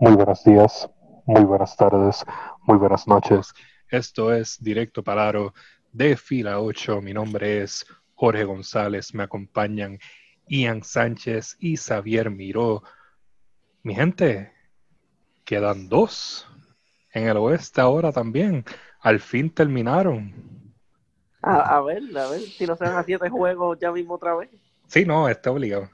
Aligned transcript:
Muy 0.00 0.14
buenos 0.14 0.42
días, 0.44 0.88
muy 1.26 1.44
buenas 1.44 1.76
tardes, 1.76 2.24
muy 2.62 2.78
buenas 2.78 3.06
noches. 3.06 3.52
Esto 3.90 4.32
es 4.32 4.56
Directo 4.58 5.04
Palaro 5.04 5.52
de 5.92 6.16
Fila 6.16 6.58
8. 6.58 7.02
Mi 7.02 7.12
nombre 7.12 7.60
es 7.60 7.84
Jorge 8.14 8.44
González. 8.44 9.12
Me 9.12 9.24
acompañan 9.24 9.98
Ian 10.46 10.82
Sánchez 10.82 11.58
y 11.60 11.76
Xavier 11.76 12.30
Miró. 12.30 12.82
Mi 13.82 13.94
gente, 13.94 14.54
quedan 15.44 15.90
dos 15.90 16.48
en 17.12 17.28
el 17.28 17.36
oeste 17.36 17.82
ahora 17.82 18.10
también. 18.10 18.64
Al 19.00 19.20
fin 19.20 19.50
terminaron. 19.50 20.32
A, 21.42 21.76
a 21.76 21.82
ver, 21.82 22.04
a 22.16 22.30
ver, 22.30 22.40
si 22.40 22.66
no 22.66 22.74
se 22.74 22.84
van 22.84 22.96
a 22.96 23.02
siete 23.02 23.28
juegos 23.28 23.78
ya 23.78 23.92
mismo 23.92 24.14
otra 24.14 24.34
vez. 24.34 24.48
Sí, 24.86 25.04
no, 25.04 25.28
está 25.28 25.50
obligado. 25.50 25.90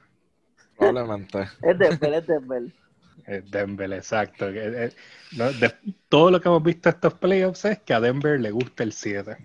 Probablemente. 0.77 1.41
Es 1.61 1.77
Denver, 1.77 2.13
es 2.13 2.25
Denver. 2.25 2.63
Es 3.27 3.51
Denver, 3.51 3.91
exacto. 3.93 4.47
Eh, 4.49 4.85
eh, 4.85 4.89
no, 5.35 5.51
de 5.51 5.73
todo 6.07 6.31
lo 6.31 6.39
que 6.41 6.47
hemos 6.47 6.63
visto 6.63 6.89
estos 6.89 7.13
playoffs 7.15 7.65
es 7.65 7.79
que 7.79 7.93
a 7.93 7.99
Denver 7.99 8.39
le 8.39 8.51
gusta 8.51 8.83
el 8.83 8.93
7. 8.93 9.37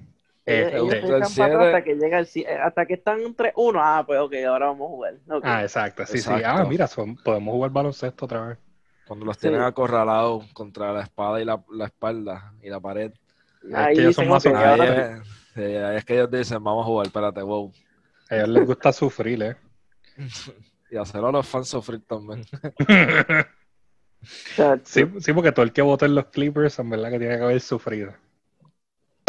Ellos- 0.46 0.72
ellos 0.72 0.92
Este, 0.94 1.00
se 1.00 1.06
echan 1.16 1.22
el 1.30 1.36
para 1.36 1.46
atrás 1.46 1.66
hasta 1.66 1.84
que 1.84 1.94
llega 1.94 2.18
el 2.18 2.26
ci- 2.26 2.46
eh, 2.46 2.58
hasta 2.58 2.86
que 2.86 2.94
están 2.94 3.20
entre 3.22 3.52
uno. 3.56 3.80
Ah, 3.82 4.04
pues 4.06 4.20
ok, 4.20 4.34
ahora 4.46 4.66
vamos 4.66 4.86
a 4.86 4.88
jugar. 4.90 5.14
Ah, 5.42 5.62
exacto, 5.62 6.06
sí, 6.06 6.18
sí. 6.18 6.30
Ah, 6.44 6.64
mira, 6.68 6.86
son- 6.86 7.16
podemos 7.16 7.52
jugar 7.52 7.70
baloncesto 7.70 8.24
otra 8.24 8.48
vez. 8.48 8.58
Cuando 9.04 9.26
los 9.26 9.36
Sí. 9.36 9.42
tienen 9.42 9.60
acorralados 9.62 10.46
contra 10.52 10.92
la 10.92 11.02
espada 11.02 11.40
y 11.40 11.44
la, 11.44 11.62
la 11.72 11.86
espalda 11.86 12.52
y 12.62 12.70
la 12.70 12.80
pared. 12.80 13.12
Ahí 13.74 13.96
que 13.96 14.02
ellos 14.02 14.14
son 14.14 14.28
más 14.28 14.46
Ah, 14.46 14.72
Ahí 14.74 14.80
es, 14.80 15.28
sí, 15.54 15.60
ahí 15.60 15.96
es 15.96 16.04
que 16.04 16.14
ellos 16.14 16.30
dicen, 16.30 16.62
vamos 16.62 16.84
a 16.84 16.86
jugar, 16.86 17.06
espérate, 17.06 17.42
wow. 17.42 17.72
A 18.30 18.36
ellos 18.36 18.48
les 18.48 18.66
gusta 18.66 18.92
sufrir, 18.92 19.42
¿eh? 19.42 19.56
Y 20.90 20.96
hacerlo 20.96 21.28
a 21.28 21.32
los 21.32 21.48
fans 21.48 21.68
sufrir 21.68 22.02
también. 22.06 22.44
Sí, 24.84 25.04
sí, 25.20 25.32
porque 25.32 25.52
todo 25.52 25.64
el 25.64 25.72
que 25.72 25.82
vota 25.82 26.06
en 26.06 26.14
los 26.14 26.26
Clippers, 26.26 26.78
en 26.78 26.90
verdad 26.90 27.10
que 27.10 27.18
tiene 27.18 27.36
que 27.36 27.42
haber 27.44 27.60
sufrido. 27.60 28.14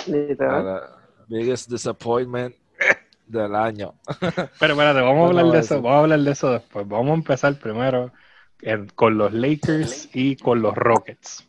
literal. 0.07 0.81
Biggest 1.27 1.69
disappointment 1.69 2.55
del 3.27 3.55
año. 3.55 3.93
Pero 4.59 4.73
espérate, 4.73 5.01
vamos 5.01 5.23
a 5.25 5.27
hablar 5.27 5.45
de 5.45 5.59
eso. 5.59 5.75
eso, 5.75 5.81
vamos 5.81 5.97
a 5.97 5.99
hablar 5.99 6.19
de 6.19 6.31
eso 6.31 6.51
después. 6.51 6.87
Vamos 6.87 7.11
a 7.11 7.15
empezar 7.15 7.55
primero 7.59 8.11
en- 8.61 8.87
con 8.89 9.17
los 9.17 9.33
Lakers 9.33 10.09
y 10.13 10.35
con 10.35 10.61
los 10.61 10.75
Rockets. 10.75 11.47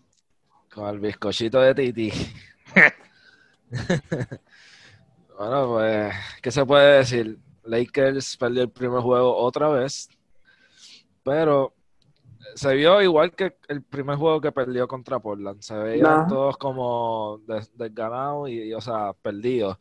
Con 0.73 0.89
el 0.89 0.99
bizcochito 1.01 1.61
de 1.61 1.75
Titi. 1.75 2.13
bueno, 5.39 5.69
pues, 5.69 6.15
¿qué 6.43 6.51
se 6.51 6.65
puede 6.65 6.99
decir? 6.99 7.39
Lakers 7.65 8.37
perdió 8.37 8.63
el 8.63 8.71
primer 8.71 9.01
juego 9.01 9.37
otra 9.37 9.69
vez, 9.69 10.09
pero 11.23 11.75
se 12.55 12.75
vio 12.75 13.01
igual 13.03 13.33
que 13.33 13.57
el 13.69 13.83
primer 13.83 14.17
juego 14.17 14.41
que 14.41 14.53
perdió 14.53 14.87
contra 14.87 15.19
Portland. 15.19 15.61
Se 15.61 15.77
veían 15.77 16.27
todos 16.29 16.57
como 16.57 17.41
des- 17.47 17.77
desganados 17.77 18.49
y, 18.49 18.63
y, 18.63 18.75
o 18.75 18.81
sea, 18.81 19.13
perdidos. 19.21 19.77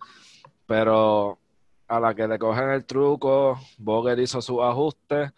Pero 0.66 1.38
a 1.88 2.00
la 2.00 2.16
que 2.16 2.28
le 2.28 2.40
cogen 2.40 2.70
el 2.70 2.86
truco, 2.86 3.60
Boger 3.78 4.20
hizo 4.20 4.42
sus 4.42 4.62
ajustes. 4.62 5.32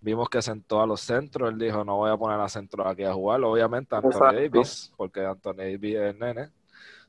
Vimos 0.00 0.28
que 0.28 0.42
sentó 0.42 0.80
a 0.80 0.86
los 0.86 1.00
centros. 1.00 1.50
Él 1.50 1.58
dijo: 1.58 1.84
No 1.84 1.96
voy 1.96 2.10
a 2.10 2.16
poner 2.16 2.38
a 2.38 2.48
centros 2.48 2.86
aquí 2.86 3.02
a 3.04 3.12
jugar. 3.12 3.42
Obviamente, 3.42 3.96
Anthony 3.96 4.08
Exacto. 4.10 4.36
Davis, 4.36 4.92
porque 4.96 5.24
Anthony 5.24 5.56
Davis 5.56 5.96
es 5.96 6.16
nene. 6.16 6.50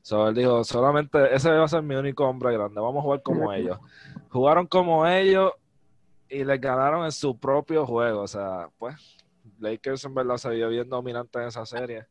So, 0.02 0.28
él 0.28 0.34
dijo: 0.34 0.64
Solamente 0.64 1.34
ese 1.34 1.50
va 1.50 1.64
a 1.64 1.68
ser 1.68 1.82
mi 1.82 1.94
único 1.94 2.24
hombre 2.26 2.52
grande. 2.52 2.80
Vamos 2.80 3.00
a 3.00 3.02
jugar 3.02 3.22
como 3.22 3.52
ellos. 3.52 3.78
Jugaron 4.30 4.66
como 4.66 5.06
ellos 5.06 5.52
y 6.28 6.44
les 6.44 6.60
ganaron 6.60 7.04
en 7.04 7.12
su 7.12 7.38
propio 7.38 7.86
juego. 7.86 8.22
O 8.22 8.26
sea, 8.28 8.68
pues, 8.78 8.96
Lakers 9.58 10.04
en 10.04 10.14
verdad 10.14 10.36
se 10.36 10.50
vio 10.50 10.68
bien 10.68 10.88
dominante 10.88 11.38
en 11.38 11.48
esa 11.48 11.66
serie. 11.66 12.06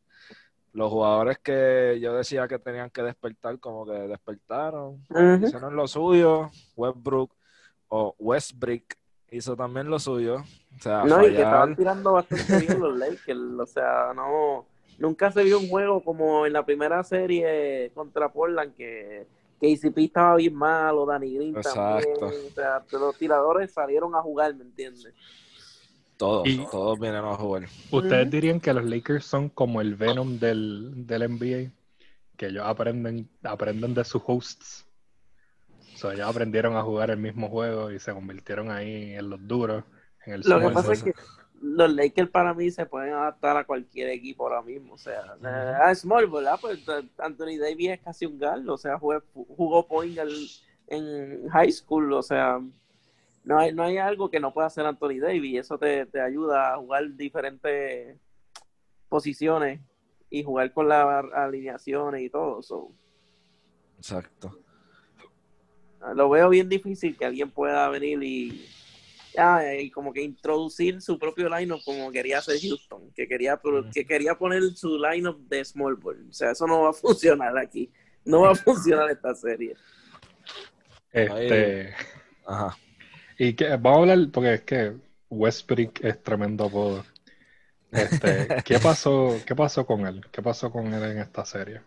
Los 0.72 0.90
jugadores 0.90 1.38
que 1.38 1.98
yo 2.00 2.14
decía 2.14 2.46
que 2.46 2.58
tenían 2.58 2.90
que 2.90 3.02
despertar, 3.02 3.58
como 3.58 3.86
que 3.86 3.92
despertaron. 3.92 5.02
Ujú. 5.10 5.46
Hicieron 5.46 5.74
lo 5.74 5.88
suyo. 5.88 6.50
Westbrook 6.76 7.34
o 7.88 8.14
Westbrook 8.18 8.84
hizo 9.30 9.56
también 9.56 9.88
lo 9.88 9.98
suyo. 9.98 10.36
O 10.76 10.82
sea, 10.82 11.04
No, 11.04 11.22
y 11.22 11.30
que 11.30 11.38
estaban 11.38 11.74
tirando 11.74 12.12
bastante 12.12 12.58
bien 12.58 12.80
los 12.80 12.96
Lakers. 12.96 13.40
O 13.58 13.66
sea, 13.66 14.12
no. 14.14 14.66
Nunca 14.98 15.30
se 15.30 15.44
vio 15.44 15.58
un 15.58 15.68
juego 15.68 16.02
como 16.02 16.44
en 16.44 16.52
la 16.52 16.64
primera 16.64 17.02
serie 17.04 17.90
contra 17.94 18.28
Portland 18.30 18.74
que 18.74 19.26
KCP 19.60 19.98
estaba 19.98 20.36
bien 20.36 20.54
malo, 20.54 21.06
Danny 21.06 21.34
Green 21.34 21.56
Exacto. 21.56 22.08
también. 22.20 22.46
O 22.46 22.50
sea, 22.50 22.84
los 22.92 23.16
tiradores 23.16 23.72
salieron 23.72 24.14
a 24.14 24.22
jugar, 24.22 24.54
¿me 24.54 24.64
entiendes? 24.64 25.12
Todos, 26.18 26.46
Y- 26.48 26.58
todos 26.70 26.98
vienen 26.98 27.24
a 27.24 27.34
jugar. 27.36 27.68
¿Ustedes 27.90 28.30
dirían 28.30 28.60
que 28.60 28.74
los 28.74 28.84
Lakers 28.84 29.24
son 29.24 29.48
como 29.48 29.80
el 29.80 29.94
Venom 29.94 30.38
del, 30.38 31.06
del 31.06 31.22
NBA? 31.22 31.70
Que 32.36 32.46
ellos 32.46 32.64
aprenden, 32.66 33.28
aprenden 33.44 33.94
de 33.94 34.04
sus 34.04 34.20
hosts. 34.26 34.84
O 35.94 35.98
sea, 35.98 36.12
ellos 36.12 36.28
aprendieron 36.28 36.76
a 36.76 36.82
jugar 36.82 37.10
el 37.10 37.18
mismo 37.18 37.48
juego 37.48 37.90
y 37.90 37.98
se 38.00 38.12
convirtieron 38.12 38.70
ahí 38.70 39.14
en 39.14 39.30
los 39.30 39.46
duros, 39.46 39.84
en 40.26 40.34
el 40.34 40.40
Lo 40.40 40.56
que 40.56 40.62
small 40.62 40.74
pasa 40.74 40.92
es 40.92 41.02
que 41.04 41.14
los 41.60 41.92
Lakers 41.92 42.30
para 42.30 42.54
mí 42.54 42.70
se 42.70 42.86
pueden 42.86 43.14
adaptar 43.14 43.56
a 43.56 43.64
cualquier 43.64 44.10
equipo 44.10 44.44
ahora 44.44 44.62
mismo. 44.62 44.94
O 44.94 44.98
sea, 44.98 45.22
a 45.82 45.94
Small 45.94 46.26
Ball, 46.26 46.44
¿verdad? 46.44 46.58
Pues 46.60 46.84
Anthony 47.18 47.58
Davis 47.60 47.90
es 47.90 48.00
casi 48.00 48.26
un 48.26 48.38
gal. 48.38 48.68
O 48.68 48.76
sea, 48.76 48.98
jugó, 48.98 49.22
jugó 49.32 49.86
point 49.86 50.18
en 50.88 51.48
high 51.48 51.72
school. 51.72 52.12
O 52.12 52.22
sea, 52.22 52.60
no 53.48 53.58
hay, 53.58 53.72
no 53.72 53.82
hay 53.82 53.96
algo 53.96 54.30
que 54.30 54.40
no 54.40 54.52
pueda 54.52 54.66
hacer 54.66 54.84
Anthony 54.84 55.20
Davis. 55.22 55.60
Eso 55.60 55.78
te, 55.78 56.04
te 56.04 56.20
ayuda 56.20 56.74
a 56.74 56.76
jugar 56.76 57.16
diferentes 57.16 58.18
posiciones 59.08 59.80
y 60.28 60.42
jugar 60.42 60.70
con 60.74 60.86
las 60.86 61.24
alineaciones 61.32 62.20
y 62.20 62.28
todo. 62.28 62.62
So, 62.62 62.92
Exacto. 63.96 64.54
lo 66.14 66.28
veo 66.28 66.50
bien 66.50 66.68
difícil 66.68 67.16
que 67.16 67.24
alguien 67.24 67.50
pueda 67.50 67.88
venir 67.88 68.22
y, 68.22 68.68
ah, 69.38 69.62
y 69.80 69.90
como 69.90 70.12
que 70.12 70.20
introducir 70.20 71.00
su 71.00 71.18
propio 71.18 71.48
lineup 71.48 71.80
como 71.86 72.12
quería 72.12 72.40
hacer 72.40 72.60
Houston, 72.60 73.10
que 73.16 73.26
quería, 73.26 73.58
que 73.94 74.04
quería 74.04 74.34
poner 74.36 74.62
su 74.74 74.98
lineup 74.98 75.38
de 75.48 75.64
small 75.64 75.94
ball. 75.96 76.26
O 76.28 76.34
sea, 76.34 76.50
eso 76.50 76.66
no 76.66 76.82
va 76.82 76.90
a 76.90 76.92
funcionar 76.92 77.56
aquí. 77.56 77.90
No 78.26 78.42
va 78.42 78.50
a 78.50 78.54
funcionar 78.54 79.10
esta 79.10 79.34
serie. 79.34 79.74
Este, 81.10 81.94
Ajá. 82.44 82.76
Y 83.38 83.54
que 83.54 83.68
vamos 83.76 84.08
a 84.08 84.12
hablar, 84.12 84.28
porque 84.32 84.54
es 84.54 84.62
que 84.62 84.96
Westbrook 85.30 86.00
es 86.02 86.22
tremendo 86.22 86.64
apodo. 86.64 87.04
Este, 87.92 88.48
¿qué 88.64 88.78
pasó, 88.80 89.36
qué 89.46 89.54
pasó 89.54 89.86
con 89.86 90.06
él? 90.06 90.26
¿Qué 90.32 90.42
pasó 90.42 90.70
con 90.70 90.92
él 90.92 91.02
en 91.04 91.18
esta 91.18 91.44
serie? 91.44 91.80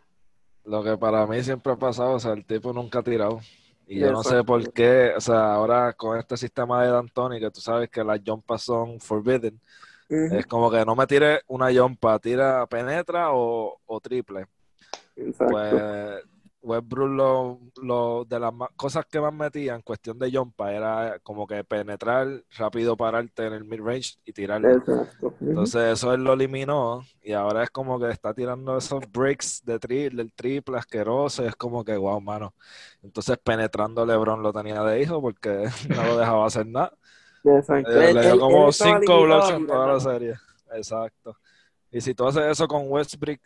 Lo 0.64 0.84
que 0.84 0.98
para 0.98 1.28
mí 1.28 1.44
siempre 1.44 1.74
ha 1.74 1.76
pasado, 1.76 2.14
o 2.14 2.20
sea, 2.20 2.34
el 2.34 2.46
tipo 2.46 2.72
nunca 2.72 3.00
ha 3.00 3.04
tirado. 3.04 3.42
Y 3.86 4.00
yo 4.00 4.12
no 4.12 4.24
sé 4.24 4.44
por 4.46 4.72
qué, 4.72 5.12
o 5.18 5.20
sea, 5.20 5.54
ahora 5.54 5.92
con 5.92 6.18
este 6.18 6.38
sistema 6.38 6.82
de 6.82 6.92
D'Antoni, 6.92 7.42
que 7.42 7.52
tú 7.52 7.60
sabes 7.60 7.90
que 7.90 8.04
las 8.04 8.22
jumpas 8.26 8.62
son 8.62 9.02
forbidden, 9.02 9.60
es 10.08 10.46
como 10.46 10.72
que 10.72 10.86
no 10.86 10.96
me 10.96 11.06
tire 11.08 11.42
una 11.48 11.74
jumpa, 11.74 12.18
tira, 12.20 12.66
penetra 12.68 13.34
o, 13.34 13.78
o 13.86 14.00
triple. 14.00 14.46
Exacto. 15.18 15.52
Pues 15.52 16.24
Westbrook 16.62 17.10
lo, 17.12 17.60
lo- 17.82 18.26
de 18.26 18.40
las 18.40 18.52
cosas 18.76 19.06
que 19.06 19.20
más 19.20 19.34
metía 19.34 19.76
en 19.76 19.82
cuestión 19.82 20.20
de 20.20 20.32
jumpa 20.32 20.72
era 20.74 21.20
como 21.20 21.48
que 21.48 21.64
penetrar, 21.64 22.44
rápido 22.58 22.96
pararte 22.96 23.48
en 23.48 23.54
el 23.54 23.66
mid-range 23.66 24.18
y. 24.26 24.32
Exacto. 24.32 25.34
Entonces 25.42 25.94
eso 25.94 26.14
él 26.14 26.24
lo 26.24 26.34
eliminó 26.34 27.02
y 27.22 27.34
ahora 27.34 27.64
es 27.64 27.70
como 27.72 28.00
que 28.00 28.10
está 28.10 28.34
tirando 28.34 28.78
esos 28.78 29.02
breaks 29.12 29.64
de 29.66 29.80
tri 29.80 30.10
del 30.10 30.34
triple 30.34 30.78
asqueroso 30.78 31.44
y 31.44 31.48
es 31.48 31.56
como 31.56 31.84
que 31.84 31.98
wow, 31.98 32.22
mano. 32.22 32.54
Entonces 33.02 33.38
penetrando 33.44 34.06
LeBron 34.06 34.42
lo 34.44 34.54
tenía 34.54 34.82
de 34.84 35.02
hijo 35.02 35.22
porque 35.22 35.68
no 35.90 36.04
lo 36.06 36.18
dejaba 36.18 36.46
hacer 36.46 36.68
nada. 36.68 36.94
Exacto. 37.44 37.90
Eh, 37.92 38.14
le 38.14 38.22
dio 38.22 38.40
como 38.40 38.72
cinco 38.72 39.24
blocks 39.24 39.50
en 39.50 39.68
toda 39.68 39.88
la 39.94 40.00
serie. 40.00 40.36
Exacto. 40.74 41.38
Y 41.92 42.02
si 42.02 42.14
tú 42.14 42.26
haces 42.28 42.44
eso 42.44 42.68
con 42.68 42.84
Westbrook, 42.90 43.40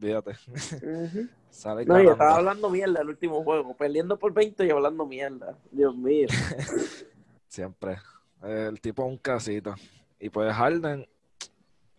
sale 1.50 1.84
No, 1.84 2.02
yo 2.02 2.12
estaba 2.12 2.36
hablando 2.36 2.70
mierda 2.70 3.02
el 3.02 3.08
último 3.08 3.42
juego, 3.44 3.76
perdiendo 3.76 4.18
por 4.18 4.32
20 4.32 4.66
y 4.66 4.70
hablando 4.70 5.06
mierda. 5.06 5.56
Dios 5.70 5.94
mío. 5.96 6.28
Siempre. 7.48 7.98
El 8.42 8.80
tipo 8.80 9.04
es 9.04 9.08
un 9.10 9.18
casito. 9.18 9.74
Y 10.18 10.30
pues 10.30 10.52
Harden 10.52 11.06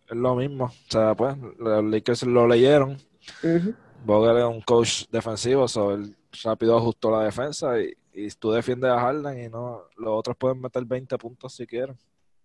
es 0.08 0.16
lo 0.16 0.34
mismo. 0.34 0.64
O 0.64 0.90
sea, 0.90 1.14
pues 1.14 1.36
los 1.58 1.84
Lakers 1.84 2.24
lo 2.24 2.46
leyeron. 2.46 2.96
Ujú. 3.42 3.74
Vogel 4.04 4.38
es 4.38 4.44
un 4.44 4.60
coach 4.62 5.04
defensivo, 5.10 5.68
so 5.68 5.94
él 5.94 6.16
rápido 6.42 6.76
ajustó 6.76 7.10
la 7.10 7.24
defensa 7.24 7.80
y, 7.80 7.94
y 8.12 8.28
tú 8.30 8.50
defiendes 8.50 8.90
a 8.90 8.98
Harden 8.98 9.44
y 9.44 9.48
no 9.48 9.82
los 9.96 10.10
otros 10.10 10.36
pueden 10.36 10.60
meter 10.60 10.84
20 10.84 11.16
puntos 11.18 11.54
si 11.54 11.66
quieren. 11.66 11.96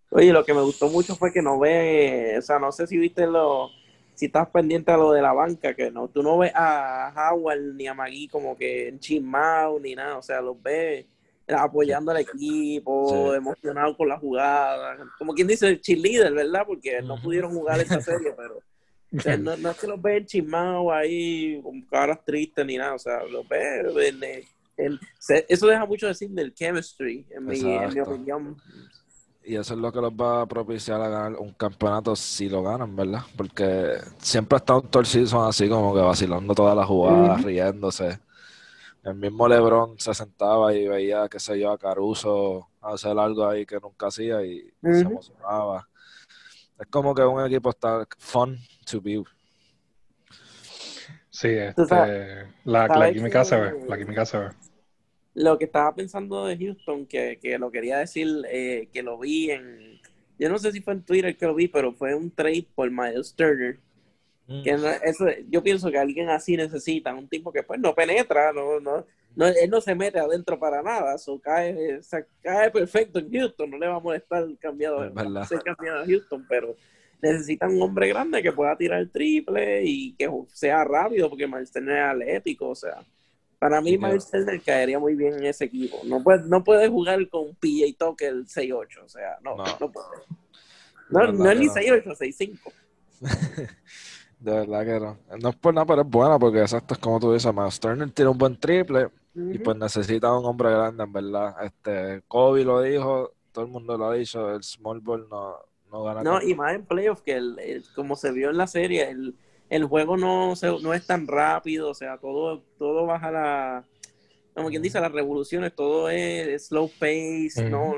Oye, 0.09 0.31
lo 0.31 0.45
que 0.45 0.53
me 0.53 0.61
gustó 0.61 0.87
mucho 0.89 1.15
fue 1.15 1.33
que 1.33 1.41
no 1.41 1.59
ve, 1.59 2.35
o 2.37 2.41
sea, 2.41 2.59
no 2.59 2.71
sé 2.71 2.87
si 2.87 2.97
viste 2.97 3.27
lo, 3.27 3.69
si 4.17 4.25
estás 4.25 4.49
pendiente 4.49 4.91
a 4.91 4.97
lo 4.97 5.11
de 5.11 5.21
la 5.21 5.31
banca, 5.31 5.75
que 5.75 5.91
no, 5.91 6.07
tú 6.07 6.23
no 6.23 6.39
ves 6.39 6.51
a 6.55 7.13
Howard 7.15 7.75
ni 7.75 7.85
a 7.85 7.93
Magui 7.93 8.27
como 8.27 8.57
que 8.57 8.87
enchismado 8.87 9.79
ni 9.79 9.93
nada, 9.93 10.17
o 10.17 10.23
sea, 10.23 10.41
los 10.41 10.59
ves 10.61 11.05
apoyando 11.47 12.11
al 12.11 12.17
equipo, 12.17 13.33
emocionado 13.35 13.95
con 13.95 14.09
la 14.09 14.17
jugada. 14.17 14.97
Como 15.19 15.33
quien 15.33 15.47
dice, 15.47 15.79
cheerleader, 15.79 16.33
¿verdad? 16.33 16.63
Porque 16.65 16.99
no 17.03 17.21
pudieron 17.21 17.53
jugar 17.53 17.79
esta 17.79 18.01
serie, 18.01 18.33
pero 18.35 18.59
no, 19.37 19.69
es 19.69 19.77
que 19.77 19.87
los 19.87 20.01
ven 20.01 20.25
chismados 20.25 20.91
ahí 20.91 21.61
con 21.61 21.81
caras 21.83 22.25
tristes 22.25 22.65
ni 22.65 22.75
nada. 22.75 22.95
O 22.95 22.99
sea, 22.99 23.23
los 23.23 23.47
ven. 23.47 23.85
eso 25.47 25.67
deja 25.67 25.85
mucho 25.85 26.07
decir 26.07 26.29
del 26.31 26.55
chemistry, 26.55 27.25
en 27.29 27.45
mi, 27.45 27.59
en 27.59 27.93
mi 27.93 27.99
opinión. 27.99 28.57
Y 29.47 29.55
eso 29.55 29.75
es 29.75 29.79
lo 29.79 29.93
que 29.93 30.01
los 30.01 30.11
va 30.11 30.41
a 30.41 30.45
propiciar 30.45 30.99
a 30.99 31.07
ganar 31.07 31.39
un 31.39 31.53
campeonato 31.53 32.17
si 32.17 32.49
lo 32.49 32.61
ganan, 32.63 32.93
¿verdad? 32.93 33.21
Porque 33.37 33.93
siempre 34.17 34.57
ha 34.57 34.59
estado 34.59 34.81
todo 34.81 34.99
el 34.99 35.05
season 35.05 35.47
así 35.47 35.69
como 35.69 35.95
que 35.95 36.01
vacilando 36.01 36.53
todas 36.53 36.75
las 36.75 36.85
jugadas, 36.85 37.41
riéndose. 37.45 38.19
El 39.05 39.15
mismo 39.15 39.47
LeBron 39.47 39.97
se 39.99 40.13
sentaba 40.13 40.73
y 40.73 40.85
veía, 40.85 41.29
qué 41.29 41.39
sé 41.39 41.57
yo, 41.57 41.71
a 41.71 41.77
Caruso 41.77 42.67
hacer 42.81 43.17
algo 43.17 43.47
ahí 43.47 43.65
que 43.65 43.79
nunca 43.79 44.07
hacía 44.07 44.43
y 44.43 44.69
se 44.83 44.99
emocionaba. 44.99 45.87
Es 46.77 46.87
como 46.87 47.15
que 47.15 47.21
un 47.21 47.45
equipo 47.45 47.69
está 47.69 48.05
fun 48.17 48.59
to 48.85 48.99
be. 48.99 49.23
Sí, 51.29 51.47
este, 51.47 51.85
la, 52.65 52.87
la, 52.87 53.13
química 53.13 53.45
se 53.45 53.57
ve, 53.57 53.85
la 53.87 53.97
química 53.97 54.25
se 54.25 54.39
ve. 54.39 54.49
Lo 55.37 55.57
que 55.57 55.65
estaba 55.65 55.93
pensando 55.93 56.45
de 56.45 56.57
Houston, 56.57 57.05
que, 57.05 57.39
que 57.41 57.57
lo 57.57 57.71
quería 57.71 57.97
decir, 57.99 58.27
eh, 58.49 58.89
que 58.91 59.03
lo 59.03 59.19
vi 59.19 59.51
en, 59.51 59.99
yo 60.39 60.49
no 60.49 60.57
sé 60.57 60.71
si 60.71 60.81
fue 60.81 60.93
en 60.93 61.03
Twitter 61.03 61.37
que 61.37 61.45
lo 61.45 61.55
vi, 61.55 61.67
pero 61.67 61.93
fue 61.93 62.15
un 62.15 62.31
trade 62.31 62.67
por 62.75 62.89
Miles 62.89 63.33
Turner 63.35 63.79
Mm. 64.47 64.63
Que 64.63 64.71
eso, 65.03 65.25
yo 65.49 65.61
pienso 65.61 65.91
que 65.91 65.97
alguien 65.97 66.29
así 66.29 66.55
necesita, 66.55 67.13
un 67.13 67.27
tipo 67.27 67.51
que 67.51 67.63
pues 67.63 67.79
no 67.79 67.93
penetra, 67.93 68.53
no, 68.53 68.79
no, 68.79 69.05
no 69.35 69.45
él 69.45 69.69
no 69.69 69.81
se 69.81 69.93
mete 69.93 70.19
adentro 70.19 70.57
para 70.57 70.81
nada, 70.81 71.15
eso 71.15 71.39
cae, 71.41 71.99
cae 72.41 72.71
perfecto 72.71 73.19
en 73.19 73.29
Houston, 73.29 73.69
no 73.69 73.77
le 73.77 73.87
va 73.87 73.95
a 73.95 73.99
molestar 73.99 74.45
cambiado, 74.59 75.03
ser 75.45 75.61
cambiado 75.63 76.01
a 76.01 76.05
Houston, 76.05 76.45
pero 76.47 76.75
necesitan 77.21 77.75
un 77.75 77.81
hombre 77.81 78.07
grande 78.07 78.41
que 78.41 78.53
pueda 78.53 78.77
tirar 78.77 79.01
el 79.01 79.11
triple 79.11 79.83
y 79.83 80.13
que 80.13 80.29
sea 80.53 80.85
rápido, 80.85 81.29
porque 81.29 81.45
Miles 81.45 81.75
es 81.75 81.87
atlético, 81.89 82.69
o 82.69 82.75
sea, 82.75 83.03
para 83.59 83.81
mí 83.81 83.97
Miles 83.97 84.31
caería 84.65 84.99
muy 84.99 85.15
bien 85.15 85.33
en 85.33 85.45
ese 85.45 85.65
equipo. 85.65 85.97
No 86.05 86.21
puede, 86.23 86.43
no 86.47 86.63
puede 86.63 86.87
jugar 86.87 87.27
con 87.29 87.55
PJ 87.55 87.95
Tucker 87.97 88.29
el 88.29 88.45
6-8, 88.45 89.03
o 89.03 89.09
sea, 89.09 89.37
no, 89.43 89.55
no, 89.55 89.91
puede. 89.91 90.07
No, 91.09 91.31
no, 91.31 91.51
es 91.51 91.59
ni 91.59 91.67
6-8, 91.67 92.03
6-5. 92.17 92.59
De 94.39 94.51
verdad 94.51 94.85
que 94.85 94.99
no. 94.99 95.17
No 95.39 95.49
es 95.49 95.55
por 95.55 95.73
nada, 95.73 95.85
pero 95.85 96.01
es 96.01 96.07
buena 96.07 96.37
porque 96.37 96.61
exacto 96.61 96.93
es 96.93 96.99
como 96.99 97.19
tú 97.19 97.33
dices, 97.33 97.51
Miles 97.51 97.79
Turner 97.79 98.11
tiene 98.11 98.29
un 98.29 98.37
buen 98.37 98.59
triple 98.59 99.09
y 99.33 99.57
pues 99.59 99.77
necesita 99.77 100.35
un 100.35 100.45
hombre 100.45 100.71
grande, 100.71 101.03
en 101.03 101.13
verdad. 101.13 101.55
Este, 101.63 102.21
Kobe 102.27 102.63
lo 102.63 102.81
dijo, 102.81 103.33
todo 103.51 103.65
el 103.65 103.71
mundo 103.71 103.97
lo 103.97 104.09
ha 104.09 104.13
dicho, 104.13 104.53
el 104.53 104.63
small 104.63 104.99
ball 104.99 105.27
no, 105.29 105.55
no 105.91 106.03
gana. 106.03 106.23
No, 106.23 106.41
y 106.41 106.53
más 106.53 106.75
en 106.75 106.85
playoff 106.85 107.21
que 107.21 107.33
el, 107.33 107.83
como 107.95 108.15
se 108.15 108.31
vio 108.31 108.49
en 108.49 108.57
la 108.57 108.67
serie, 108.67 109.09
el, 109.09 109.35
el 109.69 109.85
juego 109.85 110.17
no, 110.17 110.55
se, 110.55 110.67
no 110.81 110.93
es 110.93 111.05
tan 111.05 111.27
rápido, 111.27 111.89
o 111.89 111.93
sea, 111.93 112.17
todo, 112.17 112.63
todo 112.77 113.05
baja 113.05 113.31
la, 113.31 113.85
como 114.53 114.69
quien 114.69 114.81
dice, 114.81 114.99
las 114.99 115.11
revoluciones, 115.11 115.75
todo 115.75 116.09
es 116.09 116.67
slow 116.67 116.89
pace, 116.99 117.69
no, 117.69 117.95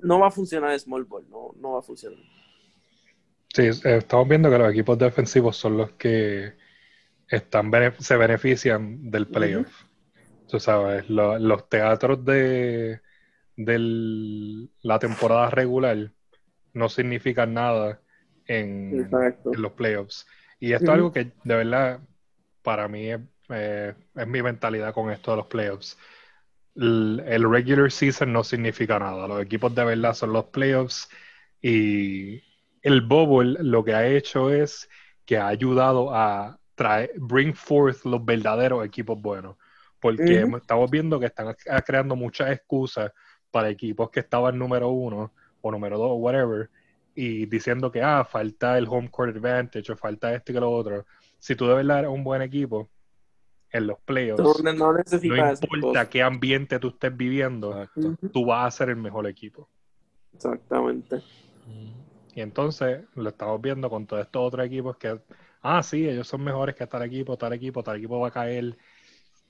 no 0.00 0.18
va 0.18 0.28
a 0.28 0.30
funcionar 0.30 0.78
small 0.80 1.04
ball, 1.04 1.26
no, 1.28 1.54
no 1.60 1.72
va 1.72 1.80
a 1.80 1.82
funcionar. 1.82 2.18
Sí, 3.52 3.62
eh, 3.62 3.96
estamos 3.98 4.28
viendo 4.28 4.50
que 4.50 4.58
los 4.58 4.70
equipos 4.70 4.98
defensivos 4.98 5.56
son 5.56 5.76
los 5.76 5.92
que 5.92 6.54
están 7.28 7.70
se 7.98 8.16
benefician 8.16 9.10
del 9.10 9.26
playoff. 9.26 9.68
Tú 10.48 10.58
sabes, 10.58 11.08
los 11.10 11.68
teatros 11.68 12.24
de, 12.24 13.00
la 13.56 14.98
temporada 14.98 15.50
regular 15.50 16.10
no 16.72 16.88
significan 16.88 17.52
nada 17.52 18.00
en, 18.46 19.10
los 19.44 19.72
playoffs. 19.72 20.26
Y 20.60 20.72
esto 20.72 20.86
es 20.86 20.90
algo 20.90 21.12
que 21.12 21.32
de 21.44 21.56
verdad 21.56 22.00
para 22.62 22.88
mí 22.88 23.10
eh, 23.50 23.94
es, 24.14 24.26
mi 24.26 24.42
mentalidad 24.42 24.92
con 24.92 25.10
esto 25.10 25.30
de 25.30 25.36
los 25.38 25.46
playoffs. 25.46 25.98
El, 26.74 27.22
el, 27.26 27.50
regular 27.50 27.90
season 27.90 28.32
no 28.32 28.44
significa 28.44 28.98
nada. 28.98 29.26
Los 29.26 29.42
equipos 29.42 29.74
de 29.74 29.84
verdad 29.84 30.14
son 30.14 30.32
los 30.32 30.46
playoffs 30.46 31.08
y 31.60 32.42
el 32.82 33.00
Bubble 33.02 33.56
lo 33.60 33.84
que 33.84 33.94
ha 33.94 34.06
hecho 34.06 34.50
es 34.50 34.88
que 35.24 35.36
ha 35.36 35.48
ayudado 35.48 36.14
a 36.14 36.58
traer, 36.74 37.12
bring 37.16 37.54
forth 37.54 38.04
los 38.04 38.24
verdaderos 38.24 38.84
equipos 38.84 39.20
buenos. 39.20 39.56
Porque 40.00 40.46
estamos 40.56 40.90
viendo 40.90 41.18
que 41.18 41.26
están 41.26 41.54
creando 41.84 42.14
muchas 42.14 42.52
excusas 42.52 43.10
para 43.50 43.68
equipos 43.68 44.10
que 44.10 44.20
estaban 44.20 44.56
número 44.56 44.90
uno 44.90 45.32
o 45.60 45.72
número 45.72 45.98
dos 45.98 46.10
o 46.12 46.14
whatever, 46.14 46.70
y 47.20 47.46
diciendo 47.46 47.90
que 47.90 48.00
ah, 48.00 48.24
falta 48.24 48.78
el 48.78 48.86
home 48.86 49.10
court 49.10 49.36
advantage 49.36 49.90
o 49.90 49.96
falta 49.96 50.32
este 50.32 50.52
que 50.52 50.60
lo 50.60 50.70
otro. 50.70 51.04
Si 51.40 51.56
tú 51.56 51.66
de 51.66 51.74
verdad 51.74 51.98
eres 51.98 52.10
un 52.12 52.22
buen 52.22 52.42
equipo 52.42 52.88
en 53.72 53.88
los 53.88 53.98
playoffs, 53.98 54.40
no, 54.62 54.96
importa 55.60 56.08
qué 56.08 56.22
ambiente 56.22 56.78
tú 56.78 56.90
estés 56.90 57.16
viviendo, 57.16 57.88
tú 58.32 58.46
vas 58.46 58.68
a 58.68 58.76
ser 58.78 58.90
el 58.90 58.96
mejor 58.96 59.26
equipo. 59.26 59.68
Exactamente. 60.32 61.20
Y 62.36 62.40
entonces 62.40 63.00
lo 63.16 63.30
estamos 63.30 63.60
viendo 63.60 63.90
con 63.90 64.06
todos 64.06 64.22
estos 64.22 64.40
otros 64.40 64.64
equipos 64.64 64.96
que, 64.96 65.20
ah, 65.62 65.82
sí, 65.82 66.08
ellos 66.08 66.28
son 66.28 66.44
mejores 66.44 66.76
que 66.76 66.86
tal 66.86 67.02
equipo, 67.02 67.36
tal 67.36 67.52
equipo, 67.52 67.82
tal 67.82 67.96
equipo 67.96 68.20
va 68.20 68.28
a 68.28 68.30
caer. 68.30 68.78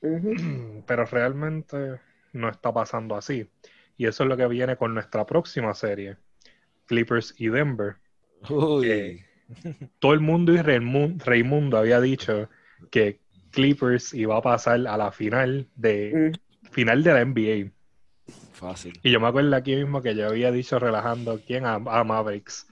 Pero 0.87 1.05
realmente 1.05 2.01
no 2.33 2.49
está 2.49 2.73
pasando 2.73 3.15
así. 3.15 3.47
Y 3.99 4.07
eso 4.07 4.23
es 4.23 4.29
lo 4.31 4.39
que 4.39 4.47
viene 4.47 4.79
con 4.79 4.95
nuestra 4.95 5.27
próxima 5.27 5.75
serie, 5.75 6.17
Clippers 6.89 7.35
y 7.39 7.49
Denver. 7.49 7.97
todo 9.99 10.13
el 10.13 10.21
mundo 10.21 10.53
y 10.53 10.61
Reymundo 10.61 11.79
había 11.79 12.01
dicho 12.01 12.49
que 12.91 13.21
Clippers 13.53 14.13
iba 14.15 14.37
a 14.37 14.43
pasar 14.43 14.87
a 14.87 14.97
la 14.97 15.13
final 15.13 15.69
de, 15.77 16.33
final 16.71 17.03
de 17.03 17.13
la 17.13 17.25
NBA. 17.25 17.73
Fácil. 18.53 18.99
Y 19.03 19.13
yo 19.13 19.21
me 19.21 19.29
acuerdo 19.29 19.55
aquí 19.55 19.77
mismo 19.77 20.03
que 20.03 20.17
yo 20.17 20.27
había 20.29 20.51
dicho 20.51 20.79
relajando 20.79 21.41
quién 21.47 21.65
a 21.65 21.79
Mavericks 21.79 22.67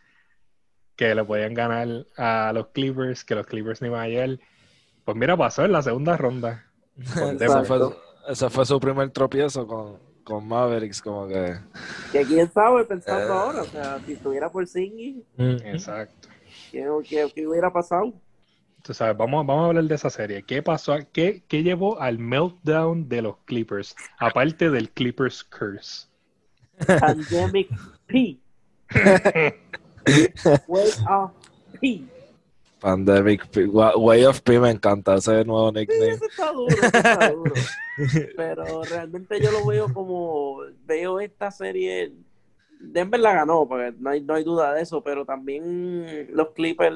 que 0.96 1.14
le 1.14 1.24
podían 1.24 1.54
ganar 1.54 2.06
a 2.16 2.52
los 2.52 2.68
Clippers, 2.68 3.24
que 3.24 3.34
los 3.34 3.46
Clippers 3.46 3.82
ni 3.82 3.88
iban 3.88 4.00
a 4.00 4.08
llegar. 4.08 4.38
Pues 5.04 5.16
mira, 5.16 5.36
pasó 5.36 5.64
en 5.64 5.72
la 5.72 5.82
segunda 5.82 6.16
ronda. 6.16 6.66
ese, 8.28 8.50
fue, 8.50 8.66
su 8.66 8.80
primer 8.80 9.10
tropiezo 9.10 9.66
con, 9.66 10.00
con 10.26 10.46
Mavericks, 10.48 11.00
como 11.00 11.28
que... 11.28 11.56
Que 12.10 12.24
quién 12.24 12.50
sabe, 12.50 12.84
pensando 12.84 13.32
eh. 13.32 13.38
ahora, 13.38 13.62
o 13.62 13.64
sea, 13.64 14.00
si 14.04 14.14
estuviera 14.14 14.50
por 14.50 14.66
singing. 14.66 15.24
Exacto. 15.38 16.28
¿qué, 16.72 17.30
¿qué, 17.32 17.46
hubiera 17.46 17.72
pasado? 17.72 18.12
Tú 18.82 18.92
sabes, 18.92 19.16
vamos, 19.16 19.46
vamos 19.46 19.64
a 19.64 19.66
hablar 19.68 19.84
de 19.84 19.94
esa 19.94 20.10
serie. 20.10 20.42
¿Qué 20.42 20.62
pasó? 20.62 20.98
¿Qué, 21.12 21.44
¿Qué 21.46 21.62
llevó 21.62 22.00
al 22.00 22.18
meltdown 22.18 23.08
de 23.08 23.22
los 23.22 23.36
Clippers? 23.44 23.94
Aparte 24.18 24.68
del 24.68 24.90
Clippers 24.90 25.44
Curse. 25.44 26.08
Pandemic 26.84 27.68
P. 28.08 28.40
Way 30.66 30.90
of 31.08 31.30
P. 31.80 32.04
Pandemic 32.80 33.48
P. 33.48 33.66
Way 33.66 34.24
of 34.24 34.40
P 34.42 34.58
me 34.60 34.70
encanta 34.70 35.16
ese 35.16 35.44
nuevo 35.44 35.72
nickname. 35.72 36.12
Eso 36.12 36.26
está 36.26 36.52
duro, 36.52 36.76
está 36.82 37.30
duro. 37.32 37.54
Pero 38.36 38.82
realmente 38.84 39.40
yo 39.40 39.50
lo 39.50 39.66
veo 39.66 39.92
como. 39.92 40.60
Veo 40.84 41.20
esta 41.20 41.50
serie. 41.50 42.12
Denver 42.78 43.18
la 43.18 43.34
ganó, 43.34 43.66
porque 43.66 43.94
no 43.98 44.10
hay, 44.10 44.22
no 44.22 44.34
hay 44.34 44.44
duda 44.44 44.74
de 44.74 44.82
eso, 44.82 45.02
pero 45.02 45.24
también 45.24 46.28
los 46.34 46.50
Clippers 46.50 46.94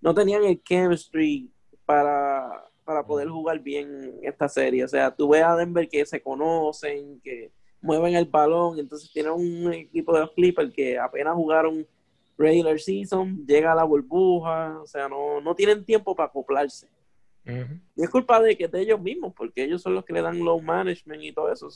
no 0.00 0.14
tenían 0.14 0.44
el 0.44 0.62
chemistry 0.62 1.50
para, 1.84 2.64
para 2.84 3.04
poder 3.04 3.28
jugar 3.28 3.58
bien 3.58 4.14
esta 4.22 4.48
serie. 4.48 4.84
O 4.84 4.88
sea, 4.88 5.10
tú 5.14 5.30
ves 5.30 5.42
a 5.42 5.56
Denver 5.56 5.88
que 5.88 6.06
se 6.06 6.22
conocen, 6.22 7.20
que 7.20 7.50
mueven 7.80 8.14
el 8.14 8.26
balón, 8.26 8.78
entonces 8.78 9.10
tienen 9.12 9.32
un 9.32 9.72
equipo 9.72 10.14
de 10.14 10.20
los 10.20 10.32
Clippers 10.32 10.72
que 10.72 10.98
apenas 10.98 11.34
jugaron 11.34 11.86
regular 12.36 12.78
season, 12.78 13.44
llega 13.46 13.74
la 13.74 13.84
burbuja, 13.84 14.78
o 14.80 14.86
sea, 14.86 15.08
no, 15.08 15.40
no 15.40 15.54
tienen 15.54 15.84
tiempo 15.84 16.14
para 16.14 16.28
acoplarse. 16.28 16.88
Y 17.46 18.02
es 18.02 18.08
culpa 18.08 18.40
de 18.40 18.56
que 18.56 18.68
de 18.68 18.80
ellos 18.80 19.00
mismos, 19.00 19.34
porque 19.36 19.64
ellos 19.64 19.82
son 19.82 19.94
los 19.94 20.04
que 20.04 20.14
le 20.14 20.22
dan 20.22 20.38
low 20.38 20.60
management 20.62 21.22
y 21.22 21.32
todo 21.32 21.52
eso. 21.52 21.68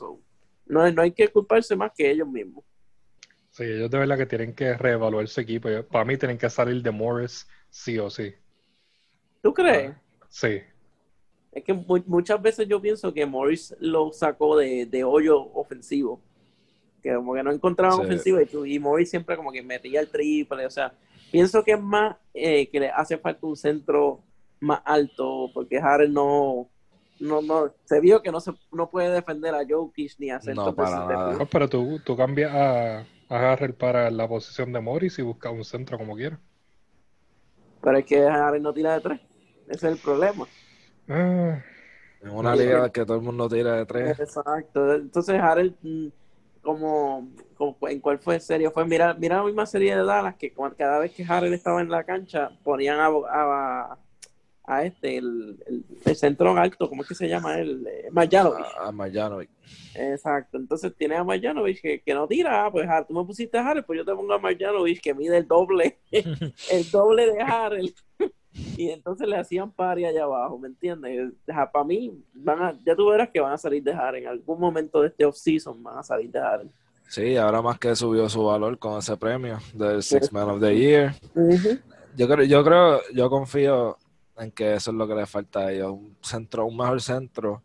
no, 0.67 0.91
no 0.91 1.03
hay 1.03 1.13
que 1.13 1.29
culparse 1.29 1.77
más 1.77 1.93
que 1.95 2.11
ellos 2.11 2.27
mismos. 2.27 2.65
Sí, 3.51 3.65
ellos 3.65 3.91
de 3.91 3.99
verdad 3.99 4.17
que 4.17 4.27
tienen 4.27 4.55
que 4.55 4.75
reevaluar 4.75 5.29
su 5.29 5.41
equipo. 5.41 5.69
Para 5.91 6.05
mí 6.05 6.17
tienen 6.17 6.39
que 6.39 6.49
salir 6.49 6.83
de 6.83 6.91
Morris 6.91 7.47
sí 7.69 7.99
o 7.99 8.09
sí. 8.09 8.33
¿Tú 9.43 9.53
crees? 9.53 9.95
sí. 10.29 10.61
Es 11.51 11.65
que 11.65 11.73
muchas 11.75 12.41
veces 12.41 12.69
yo 12.69 12.81
pienso 12.81 13.13
que 13.13 13.27
Morris 13.27 13.75
lo 13.81 14.13
sacó 14.13 14.57
de, 14.57 14.87
de 14.87 15.03
hoyo 15.03 15.41
ofensivo 15.55 16.23
que 17.03 17.15
como 17.15 17.35
que 17.35 17.43
no 17.43 17.53
encontraban 17.53 18.01
ofensiva 18.01 18.41
y, 18.43 18.75
y 18.75 18.79
Morris 18.79 19.11
siempre 19.11 19.37
como 19.37 19.53
que 19.53 19.63
metía 19.63 20.01
el 20.01 20.09
triple, 20.09 20.67
o 20.67 20.71
sea, 20.71 20.93
pienso 21.31 21.63
que 21.63 21.73
es 21.73 21.81
más 21.81 22.17
eh, 22.35 22.69
que 22.69 22.81
le 22.81 22.91
hace 22.91 23.19
falta 23.19 23.47
un 23.47 23.57
centro 23.57 24.21
más 24.61 24.81
alto, 24.85 25.51
porque 25.55 25.81
Harden 25.81 26.13
no, 26.13 26.69
no, 27.21 27.43
no, 27.43 27.73
se 27.85 28.01
vio 28.01 28.23
que 28.23 28.33
no 28.33 28.41
se 28.41 28.53
no 28.73 28.91
puede 28.91 29.11
defender 29.11 29.55
a 29.55 29.65
Jokic 29.69 30.13
ni 30.19 30.31
a 30.31 30.41
No, 30.55 30.75
para 30.75 31.07
nada. 31.07 31.33
No, 31.35 31.47
pero 31.47 31.69
tú, 31.69 32.01
tú 32.05 32.17
cambias 32.17 32.53
a, 32.53 33.07
a 33.29 33.53
Harrell 33.53 33.75
para 33.75 34.11
la 34.11 34.29
posición 34.29 34.73
de 34.73 34.81
Morris 34.81 35.19
y 35.19 35.23
buscas 35.23 35.53
un 35.53 35.65
centro 35.65 35.99
como 35.99 36.17
quieras. 36.17 36.39
Pero 37.81 37.99
es 37.99 38.05
que 38.05 38.27
Harrell 38.27 38.63
no 38.63 38.73
tira 38.73 38.95
de 38.95 39.01
tres. 39.01 39.21
Ese 39.69 39.87
es 39.87 39.93
el 39.95 39.99
problema. 39.99 40.47
Ah, 41.09 41.63
En 42.23 42.31
una 42.31 42.57
liga 42.57 42.91
que 42.91 43.05
todo 43.05 43.17
el 43.17 43.23
mundo 43.23 43.49
tira 43.49 43.77
de 43.77 43.87
tres. 43.87 44.19
Exacto. 44.19 44.95
Entonces 44.95 45.41
Harrell, 45.41 45.77
mm, 45.83 46.09
como, 46.69 47.31
como 47.55 47.79
en 47.89 47.99
cuál 47.99 48.19
fue 48.19 48.39
serie, 48.41 48.69
fue 48.69 48.85
mira, 48.85 49.15
mira 49.15 49.39
la 49.39 49.45
misma 49.45 49.65
serie 49.65 49.97
de 49.97 50.05
Dallas 50.05 50.37
que 50.37 50.53
cada 50.77 50.99
vez 50.99 51.13
que 51.13 51.25
Harrell 51.25 51.55
estaba 51.55 51.81
en 51.81 51.89
la 51.89 52.05
cancha 52.05 52.51
ponían 52.63 53.01
a, 53.01 53.07
a, 53.07 53.99
a 54.65 54.85
este, 54.85 55.17
el, 55.17 55.59
el, 55.67 55.85
el 56.05 56.15
centro 56.17 56.55
alto, 56.59 56.87
¿cómo 56.91 57.01
es 57.01 57.09
que 57.09 57.15
se 57.15 57.27
llama 57.27 57.59
él? 57.59 57.87
Eh, 57.91 58.09
Marjanovic. 58.13 58.67
A, 58.79 58.89
a 58.89 58.93
Marjanovic. 58.93 59.49
Exacto, 59.95 60.59
entonces 60.59 60.95
tienes 60.95 61.19
a 61.19 61.25
Marjanovic 61.25 61.81
que, 61.81 62.03
que 62.03 62.13
no 62.13 62.29
tira, 62.29 62.67
ah, 62.67 62.71
pues 62.71 62.87
ah, 62.87 63.03
tú 63.03 63.15
me 63.15 63.25
pusiste 63.25 63.57
a 63.57 63.67
Harrell, 63.67 63.85
pues 63.85 63.97
yo 63.97 64.05
te 64.05 64.15
pongo 64.15 64.35
a 64.35 64.39
Marjanovic 64.39 65.01
que 65.01 65.15
mide 65.15 65.39
el 65.39 65.49
doble, 65.49 66.01
el 66.13 66.91
doble 66.91 67.33
de 67.33 67.41
Harrell. 67.41 67.95
Y 68.77 68.91
entonces 68.91 69.27
le 69.27 69.37
hacían 69.37 69.71
pari 69.71 70.05
allá 70.05 70.25
abajo, 70.25 70.59
¿me 70.59 70.69
entiendes? 70.69 71.33
Para 71.47 71.85
mí, 71.85 72.13
van 72.33 72.63
a, 72.63 72.79
ya 72.85 72.95
tú 72.95 73.09
verás 73.09 73.29
que 73.31 73.41
van 73.41 73.53
a 73.53 73.59
salir 73.59 73.83
de 73.83 73.93
Harrell. 73.93 74.23
En 74.23 74.29
algún 74.29 74.61
momento 74.61 75.01
de 75.01 75.09
este 75.09 75.25
off-season 75.25 75.83
van 75.83 75.99
a 75.99 76.03
salir 76.03 76.31
de 76.31 76.39
Harrell. 76.39 76.71
Sí, 77.09 77.37
ahora 77.37 77.63
más 77.63 77.79
que 77.79 77.97
subió 77.97 78.29
su 78.29 78.45
valor 78.45 78.79
con 78.79 78.99
ese 78.99 79.17
premio 79.17 79.59
del 79.73 80.03
Six 80.03 80.33
Man 80.33 80.51
of 80.51 80.61
the 80.61 80.77
Year. 80.77 81.15
Yo 82.17 82.29
creo, 82.29 82.45
yo 82.45 82.63
creo, 82.63 83.01
yo 83.15 83.31
confío 83.31 83.97
en 84.37 84.51
que 84.51 84.75
eso 84.75 84.91
es 84.91 84.97
lo 84.97 85.09
que 85.09 85.15
le 85.15 85.27
falta 85.27 85.61
a 85.61 85.73
ellos. 85.73 85.93
Un 85.93 86.17
centro, 86.21 86.67
un 86.67 86.77
mejor 86.77 87.01
centro. 87.01 87.63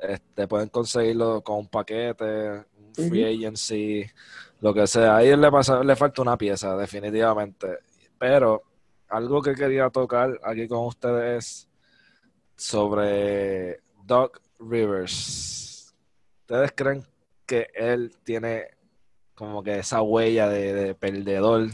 Este, 0.00 0.46
pueden 0.46 0.68
conseguirlo 0.68 1.42
con 1.42 1.58
un 1.58 1.68
paquete, 1.68 2.64
un 2.98 3.08
free 3.08 3.24
agency, 3.24 4.06
lo 4.60 4.72
que 4.72 4.86
sea. 4.86 5.16
Ahí 5.16 5.36
le 5.36 5.50
pasa, 5.50 5.82
le 5.82 5.96
falta 5.96 6.22
una 6.22 6.38
pieza, 6.38 6.76
definitivamente. 6.76 7.78
Pero 8.18 8.62
algo 9.08 9.42
que 9.42 9.54
quería 9.54 9.88
tocar 9.90 10.40
aquí 10.44 10.66
con 10.68 10.86
ustedes 10.86 11.38
es 11.38 11.68
sobre 12.56 13.80
Doc 14.04 14.40
Rivers. 14.58 15.94
¿Ustedes 16.40 16.72
creen 16.74 17.04
que 17.44 17.68
él 17.74 18.14
tiene 18.24 18.64
como 19.34 19.62
que 19.62 19.78
esa 19.80 20.00
huella 20.02 20.48
de, 20.48 20.72
de 20.72 20.94
perdedor 20.94 21.68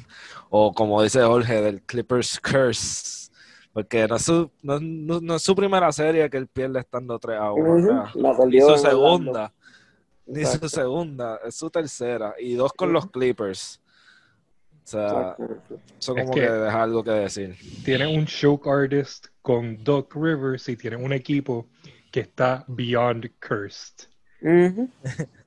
o 0.51 0.73
como 0.73 1.03
dice 1.03 1.23
Jorge 1.23 1.61
del 1.63 1.83
Clippers 1.83 2.41
Curse? 2.41 3.31
Porque 3.73 4.07
no 4.07 4.17
es, 4.17 4.23
su, 4.25 4.51
no, 4.63 4.79
no- 4.81 5.21
no 5.21 5.37
es 5.37 5.43
su 5.43 5.55
primera 5.55 5.91
serie 5.93 6.29
que 6.29 6.37
él 6.37 6.47
pierde 6.47 6.81
estando 6.81 7.19
3 7.19 7.39
a 7.41 7.53
1. 7.53 7.63
Ujú, 7.75 7.87
¿verdad? 7.87 8.11
la 8.15 8.33
Ni 8.47 8.61
su 8.61 8.77
segunda. 8.77 9.53
Ni 10.27 10.45
su 10.45 10.69
segunda. 10.69 11.41
Es 11.45 11.55
su 11.55 11.71
tercera. 11.71 12.35
Y 12.39 12.55
dos 12.55 12.73
con 12.75 12.93
los 12.93 13.11
Clippers. 13.11 13.81
O 14.85 14.87
sea, 14.87 15.37
Exacto. 15.37 15.81
eso 15.99 16.17
Es 16.17 16.25
como 16.25 16.35
que- 16.35 16.41
que 16.41 16.51
deja 16.51 16.83
algo 16.83 17.05
que 17.05 17.11
decir. 17.11 17.57
tienen 17.85 18.09
un 18.19 18.27
choke 18.27 18.67
artist 18.69 19.27
con 19.41 19.83
Doc 19.83 20.15
Rivers 20.15 20.69
y 20.69 20.77
tienen 20.77 21.05
un 21.05 21.13
equipo 21.13 21.69
que 22.11 22.21
está 22.21 22.65
beyond 22.69 23.31
cursed. 23.41 24.09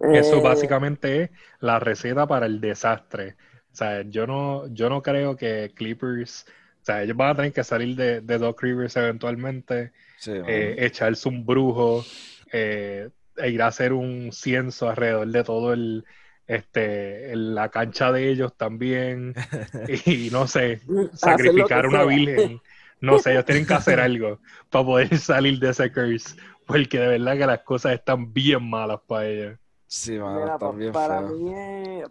Eso 0.00 0.36
Eh, 0.38 0.42
básicamente 0.42 1.22
es 1.24 1.30
la 1.60 1.78
receta 1.78 2.26
para 2.26 2.46
el 2.46 2.60
desastre. 2.60 3.36
O 3.72 3.74
sea, 3.76 4.02
yo 4.02 4.26
no, 4.26 4.66
yo 4.68 4.88
no 4.88 5.02
creo 5.02 5.36
que 5.36 5.72
Clippers, 5.74 6.44
o 6.82 6.84
sea, 6.84 7.02
ellos 7.02 7.16
van 7.16 7.30
a 7.30 7.34
tener 7.36 7.52
que 7.52 7.64
salir 7.64 7.96
de, 7.96 8.20
de 8.20 8.38
Doc 8.38 8.60
Rivers 8.62 8.96
eventualmente, 8.96 9.92
Sí, 10.18 10.32
eh, 10.46 10.74
echarse 10.78 11.28
un 11.28 11.46
brujo, 11.46 12.04
eh, 12.52 13.10
e 13.36 13.50
ir 13.50 13.62
a 13.62 13.68
hacer 13.68 13.92
un 13.92 14.30
cienzo 14.32 14.88
alrededor 14.90 15.28
de 15.28 15.44
todo 15.44 15.72
el, 15.72 16.04
este, 16.46 17.32
el- 17.32 17.54
la 17.54 17.70
cancha 17.70 18.12
de 18.12 18.30
ellos 18.30 18.56
también, 18.56 19.34
y 20.06 20.30
no 20.30 20.46
sé, 20.46 20.82
sacrificar 21.12 21.86
una 21.86 22.04
sea. 22.04 22.04
virgen. 22.04 22.60
No 23.00 23.18
sé, 23.18 23.32
ellos 23.32 23.44
tienen 23.44 23.66
que 23.66 23.74
hacer 23.74 24.00
algo 24.00 24.40
para 24.70 24.84
poder 24.84 25.18
salir 25.18 25.58
de 25.58 25.70
ese 25.70 25.92
curse, 25.92 26.36
porque 26.66 26.98
de 26.98 27.08
verdad 27.08 27.36
que 27.38 27.46
las 27.46 27.60
cosas 27.62 27.94
están 27.94 28.32
bien 28.32 28.68
malas 28.68 29.00
para 29.06 29.26
ellos. 29.28 29.58
Sí, 29.86 30.18
mano, 30.18 30.46
Mira, 30.46 30.54
está 30.54 30.70
pa- 30.70 30.72
bien 30.72 30.92
para 30.92 31.20
mí, 31.22 31.52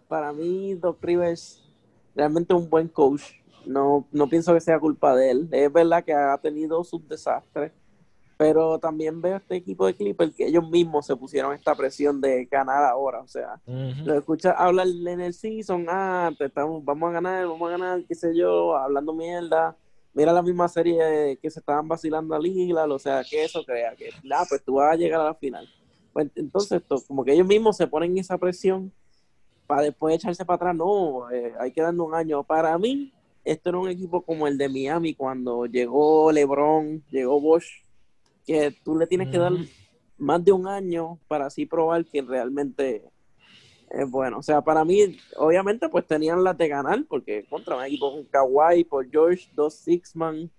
para 0.06 0.32
mí, 0.32 0.74
Doc 0.74 1.02
Rivers 1.02 1.62
realmente 2.14 2.54
un 2.54 2.68
buen 2.70 2.88
coach. 2.88 3.22
No, 3.64 4.08
no 4.12 4.28
pienso 4.28 4.54
que 4.54 4.60
sea 4.60 4.78
culpa 4.78 5.14
de 5.16 5.30
él. 5.30 5.48
Es 5.52 5.72
verdad 5.72 6.04
que 6.04 6.12
ha 6.12 6.38
tenido 6.38 6.82
sus 6.84 7.06
desastres, 7.08 7.72
pero 8.42 8.76
también 8.80 9.22
veo 9.22 9.36
este 9.36 9.54
equipo 9.54 9.86
de 9.86 9.94
Clippers 9.94 10.34
que 10.34 10.48
ellos 10.48 10.68
mismos 10.68 11.06
se 11.06 11.14
pusieron 11.14 11.54
esta 11.54 11.76
presión 11.76 12.20
de 12.20 12.44
ganar 12.46 12.82
ahora. 12.82 13.20
O 13.20 13.28
sea, 13.28 13.60
lo 13.66 14.18
escuchas 14.18 14.56
hablar 14.58 14.88
en 14.88 15.20
el 15.20 15.32
season, 15.32 15.86
ah, 15.88 16.28
te 16.36 16.46
estamos, 16.46 16.84
vamos 16.84 17.10
a 17.10 17.12
ganar, 17.12 17.46
vamos 17.46 17.68
a 17.68 17.70
ganar, 17.70 18.04
qué 18.04 18.16
sé 18.16 18.36
yo, 18.36 18.76
hablando 18.76 19.12
mierda. 19.12 19.76
Mira 20.12 20.32
la 20.32 20.42
misma 20.42 20.68
serie 20.68 21.38
que 21.40 21.50
se 21.52 21.60
estaban 21.60 21.86
vacilando 21.86 22.34
a 22.34 22.40
Lillard, 22.40 22.90
o 22.90 22.98
sea, 22.98 23.22
que 23.22 23.44
eso 23.44 23.62
crea 23.64 23.94
que, 23.94 24.10
ah, 24.32 24.44
pues 24.48 24.60
tú 24.64 24.74
vas 24.74 24.92
a 24.92 24.96
llegar 24.96 25.20
a 25.20 25.24
la 25.26 25.34
final. 25.34 25.68
Pues 26.12 26.28
entonces, 26.34 26.82
como 27.06 27.24
que 27.24 27.34
ellos 27.34 27.46
mismos 27.46 27.76
se 27.76 27.86
ponen 27.86 28.18
esa 28.18 28.38
presión 28.38 28.90
para 29.68 29.82
después 29.82 30.16
echarse 30.16 30.44
para 30.44 30.56
atrás, 30.56 30.74
no, 30.74 31.30
eh, 31.30 31.54
hay 31.60 31.70
que 31.70 31.80
darle 31.80 32.00
un 32.00 32.12
año. 32.12 32.42
Para 32.42 32.76
mí, 32.76 33.12
esto 33.44 33.68
era 33.68 33.78
un 33.78 33.88
equipo 33.88 34.22
como 34.22 34.48
el 34.48 34.58
de 34.58 34.68
Miami 34.68 35.14
cuando 35.14 35.66
llegó 35.66 36.32
LeBron, 36.32 37.04
llegó 37.08 37.40
Bosch, 37.40 37.81
que 38.46 38.74
tú 38.84 38.96
le 38.96 39.06
tienes 39.06 39.28
que 39.28 39.38
dar 39.38 39.52
más 40.18 40.44
de 40.44 40.52
un 40.52 40.66
año 40.66 41.18
para 41.28 41.46
así 41.46 41.66
probar 41.66 42.04
que 42.04 42.22
realmente 42.22 43.04
es 43.90 44.10
bueno. 44.10 44.38
O 44.38 44.42
sea, 44.42 44.60
para 44.62 44.84
mí, 44.84 45.18
obviamente, 45.36 45.88
pues 45.88 46.06
tenían 46.06 46.42
las 46.42 46.56
de 46.56 46.68
ganar, 46.68 47.04
porque 47.08 47.44
contra 47.48 47.76
un 47.76 47.84
equipo 47.84 48.10
con 48.12 48.24
Kawhi, 48.24 48.84
por 48.84 49.08
George, 49.10 49.48
dos 49.54 49.74
Sixman, 49.74 50.50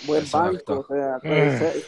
buen 0.00 0.22
Exacto. 0.22 0.86
banco. 0.86 0.86
O 0.92 0.94
sea, 0.94 1.72
Mm. 1.72 1.78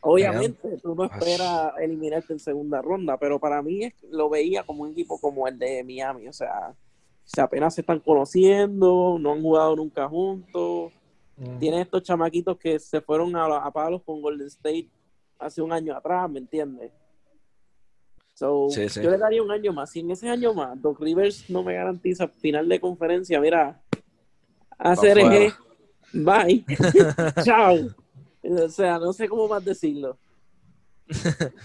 obviamente, 0.00 0.78
tú 0.82 0.94
no 0.94 1.04
esperas 1.04 1.72
eliminarte 1.80 2.32
en 2.32 2.38
segunda 2.38 2.80
ronda, 2.80 3.16
pero 3.18 3.40
para 3.40 3.60
mí 3.62 3.84
es- 3.84 3.94
lo 4.10 4.28
veía 4.28 4.62
como 4.62 4.84
un 4.84 4.90
equipo 4.92 5.18
como 5.20 5.48
el 5.48 5.58
de 5.58 5.82
Miami. 5.82 6.28
O 6.28 6.32
sea, 6.32 6.74
se 7.24 7.40
apenas 7.40 7.74
se 7.74 7.80
están 7.80 7.98
conociendo, 8.00 9.18
no 9.18 9.32
han 9.32 9.42
jugado 9.42 9.74
nunca 9.74 10.08
juntos. 10.08 10.92
Tienen 11.58 11.80
estos 11.80 12.02
chamaquitos 12.02 12.56
que 12.56 12.78
se 12.78 13.00
fueron 13.00 13.36
a, 13.36 13.44
a 13.44 13.70
palos 13.70 14.02
con 14.02 14.22
Golden 14.22 14.46
State 14.46 14.88
hace 15.38 15.60
un 15.60 15.70
año 15.70 15.94
atrás, 15.94 16.30
¿me 16.30 16.38
entiendes? 16.38 16.92
So, 18.32 18.68
Sí, 18.70 18.88
sí. 18.88 19.02
Yo 19.02 19.10
le 19.10 19.18
daría 19.18 19.42
un 19.42 19.50
año 19.50 19.72
más. 19.72 19.90
Si 19.90 20.00
en 20.00 20.10
ese 20.10 20.28
año 20.28 20.52
más 20.54 20.80
Doc 20.80 21.00
Rivers 21.00 21.48
no 21.50 21.62
me 21.62 21.74
garantiza 21.74 22.28
final 22.28 22.68
de 22.68 22.80
conferencia, 22.80 23.40
mira, 23.40 23.82
hacer 24.78 25.18
afuera. 25.18 25.58
bye, 26.12 26.64
chao. 27.44 27.76
O 28.42 28.68
sea, 28.68 28.98
no 28.98 29.12
sé 29.12 29.28
cómo 29.28 29.48
más 29.48 29.64
decirlo. 29.64 30.18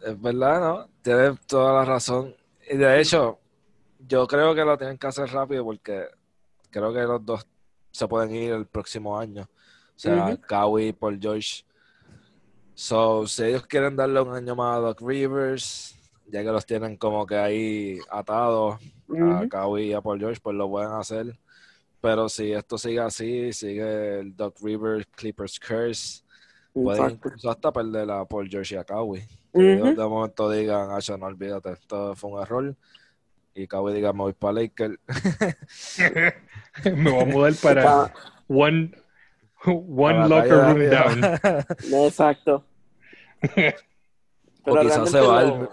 Es 0.00 0.20
verdad, 0.22 0.60
¿no? 0.60 0.88
Tienes 1.02 1.40
toda 1.46 1.72
la 1.72 1.84
razón. 1.84 2.34
Y 2.70 2.76
de 2.76 3.00
hecho, 3.00 3.40
yo 4.06 4.28
creo 4.28 4.54
que 4.54 4.64
lo 4.64 4.78
tienen 4.78 4.96
que 4.96 5.08
hacer 5.08 5.28
rápido 5.28 5.64
porque 5.64 6.04
creo 6.70 6.92
que 6.92 7.00
los 7.00 7.26
dos 7.26 7.44
se 7.90 8.08
pueden 8.08 8.34
ir 8.34 8.52
el 8.52 8.66
próximo 8.66 9.18
año. 9.18 9.42
O 9.42 9.98
sea, 9.98 10.26
Ujú. 10.26 10.40
Kawhi 10.42 10.92
por 10.92 11.18
George. 11.18 11.64
So, 12.74 13.26
si 13.26 13.44
ellos 13.44 13.66
quieren 13.66 13.96
darle 13.96 14.20
un 14.20 14.34
año 14.34 14.54
más 14.54 14.76
a 14.76 14.80
Doc 14.80 15.00
Rivers, 15.00 15.96
ya 16.26 16.42
que 16.42 16.50
los 16.50 16.64
tienen 16.64 16.96
como 16.96 17.26
que 17.26 17.36
ahí 17.36 17.98
atados 18.10 18.78
a. 19.20 19.46
Kawhi 19.48 19.86
y 19.86 19.92
a 19.92 20.00
Paul 20.00 20.20
George, 20.20 20.40
pues 20.40 20.54
lo 20.54 20.68
pueden 20.68 20.92
hacer. 20.92 21.36
Pero 22.00 22.28
si 22.28 22.52
esto 22.52 22.78
sigue 22.78 23.00
así, 23.00 23.52
sigue 23.52 24.20
el 24.20 24.36
Doc 24.36 24.56
Rivers 24.62 25.06
Clippers 25.16 25.58
Curse, 25.58 26.22
pueden 26.72 27.10
incluso 27.12 27.50
hasta 27.50 27.72
perder 27.72 28.08
a 28.10 28.24
Paul 28.24 28.48
George 28.48 28.76
y 28.76 28.78
a 28.78 28.84
Kawhi. 28.84 29.24
Ellos 29.52 29.96
de 29.96 30.04
momento 30.04 30.48
digan, 30.50 30.90
ah, 30.92 31.16
no 31.18 31.26
olvídate, 31.26 31.72
esto 31.72 32.14
fue 32.14 32.30
un 32.30 32.42
error. 32.42 32.76
Y 33.54 33.66
Kawhi 33.66 33.92
diga, 33.94 34.12
me 34.12 34.20
voy 34.20 34.34
para 34.34 34.52
Lakers. 34.60 34.98
Me 36.84 37.10
voy 37.10 37.22
a 37.22 37.24
mudar 37.24 37.52
para 37.62 37.82
Pa- 37.84 38.12
one, 38.48 38.92
one 39.66 40.14
Para 40.14 40.28
locker 40.28 40.52
room 40.52 40.90
down. 40.90 41.24
Exacto. 42.06 42.64
o 44.66 44.80
quizás 44.80 45.10
se 45.10 45.20
va 45.20 45.42
lo- 45.42 45.62
el... 45.62 45.68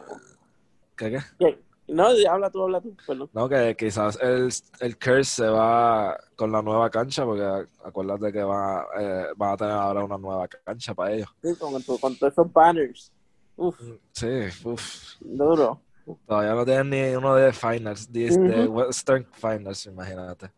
¿Qué, 0.95 1.11
qué? 1.11 1.19
¿Qué? 1.39 1.65
No, 1.87 2.07
habla 2.29 2.49
tú, 2.49 2.63
habla 2.63 2.81
tú. 2.81 2.95
Perdón. 3.05 3.29
No, 3.33 3.47
que 3.47 3.75
quizás 3.77 4.17
el, 4.21 4.49
el 4.79 4.97
Curse 4.97 5.23
se 5.35 5.47
va 5.47 6.17
con 6.35 6.51
la 6.51 6.61
nueva 6.63 6.89
cancha, 6.89 7.23
porque 7.25 7.67
acuérdate 7.83 8.31
que 8.33 8.41
van 8.43 8.79
a, 8.79 8.85
eh, 8.99 9.25
van 9.35 9.53
a 9.53 9.57
tener 9.57 9.73
ahora 9.73 10.03
una 10.03 10.17
nueva 10.17 10.47
cancha 10.47 10.95
para 10.95 11.11
ellos. 11.11 11.29
Sí, 11.43 11.55
con, 11.59 11.79
con 11.83 12.15
todos 12.17 12.33
esos 12.33 12.51
banners. 12.51 13.11
Uf, 13.57 13.79
Sí, 14.13 14.27
uff. 14.63 15.13
duro. 15.19 15.79
Todavía 16.27 16.53
no 16.55 16.65
tienen 16.65 16.89
ni 16.89 17.15
uno 17.15 17.35
de 17.35 17.53
Finals, 17.53 18.11
de, 18.11 18.29
de 18.35 18.67
Ujú. 18.67 18.79
Western 18.79 19.25
Finals, 19.33 19.85
imagínate. 19.85 20.49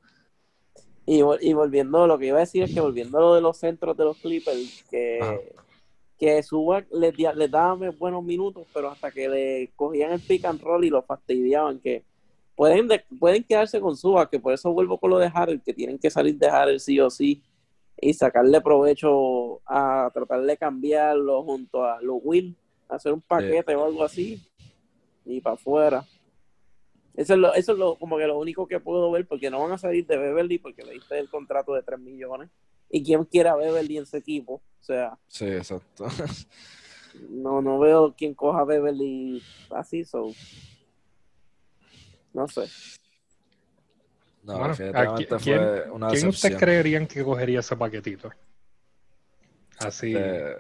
Y, 1.08 1.22
y 1.42 1.54
volviendo, 1.54 2.06
lo 2.06 2.20
que 2.20 2.28
iba 2.28 2.38
a 2.38 2.42
decir 2.42 2.62
es 2.64 2.74
que 2.74 2.82
volviendo 2.82 3.18
a 3.18 3.22
lo 3.22 3.34
de 3.36 3.42
los 3.42 3.58
centros 3.58 3.98
de 3.98 4.04
los 4.04 4.18
Clippers, 4.18 4.84
que 4.92 5.20
que 6.20 6.42
Suba 6.44 6.84
les, 6.92 7.14
les 7.36 7.52
daba 7.52 7.76
buenos 7.92 8.24
minutos, 8.24 8.66
pero 8.74 8.90
hasta 8.90 9.10
que 9.12 9.30
le 9.30 9.72
cogían 9.76 10.12
el 10.12 10.20
pick 10.20 10.46
and 10.46 10.60
roll 10.62 10.84
y 10.84 10.90
lo 10.90 11.02
fastidiaban, 11.04 11.80
que 11.80 12.04
pueden, 12.56 12.88
de- 12.88 13.04
pueden 13.20 13.44
quedarse 13.44 13.80
con 13.80 13.96
Suba, 13.96 14.28
que 14.30 14.40
por 14.40 14.52
eso 14.52 14.72
vuelvo 14.74 14.98
con 14.98 15.12
lo 15.12 15.20
de 15.20 15.32
Harold, 15.34 15.62
que 15.64 15.74
tienen 15.74 15.98
que 16.00 16.10
salir 16.10 16.36
de 16.36 16.48
Harold 16.48 16.80
sí 16.80 17.00
o 17.00 17.10
sí 17.10 17.42
y 18.02 18.14
sacarle 18.14 18.60
provecho 18.62 19.62
a 19.66 20.10
tratar 20.14 20.42
de 20.42 20.58
cambiarlo 20.58 21.44
junto 21.44 21.84
a 21.86 22.02
los 22.02 22.18
Will, 22.24 22.56
hacer 22.90 23.14
un 23.14 23.22
paquete 23.22 23.76
o 23.76 23.86
algo 23.86 24.04
así 24.04 24.42
y 25.26 25.40
para 25.40 25.54
afuera. 25.56 26.04
Eso 27.18 27.34
es, 27.34 27.40
lo, 27.40 27.54
eso 27.56 27.72
es 27.74 27.80
lo, 27.80 27.96
como 27.96 28.18
que 28.18 28.28
lo 28.28 28.38
único 28.38 28.68
que 28.68 28.80
puedo 28.80 29.10
ver, 29.12 29.28
porque 29.28 29.50
no 29.50 29.60
van 29.60 29.72
a 29.72 29.78
salir 29.80 30.06
de 30.06 30.18
Beverly 30.18 30.60
porque 30.60 30.84
le 30.84 30.94
diste 30.94 31.18
el 31.18 31.28
contrato 31.30 31.74
de 31.74 31.82
3 31.82 32.00
millones. 32.00 32.50
¿Y 32.92 33.04
quién 33.04 33.26
quiere 33.26 33.50
a 33.50 33.56
Beverly 33.56 33.98
en 33.98 34.04
ese 34.04 34.20
equipo? 34.20 34.54
O 34.80 34.84
sea, 34.84 35.18
Sí, 35.28 35.46
exacto. 35.48 36.06
no, 37.30 37.60
no 37.62 37.80
veo 37.80 38.14
quién 38.16 38.36
coja 38.36 38.60
a 38.60 38.66
Beverly 38.66 39.42
así, 39.72 40.06
so. 40.06 40.32
No 42.34 42.48
sé. 42.48 42.66
No, 44.44 44.54
Bueno, 44.60 44.68
definitivamente 44.70 45.36
¿a 45.36 45.38
quién- 45.40 45.58
fue 45.58 45.92
una 45.92 46.10
¿Quién 46.10 46.28
ustedes 46.28 46.58
creerían 46.58 47.08
que 47.08 47.24
cogería 47.24 47.62
ese 47.62 47.76
paquetito? 47.76 48.30
Así. 49.80 50.14
de, 50.14 50.56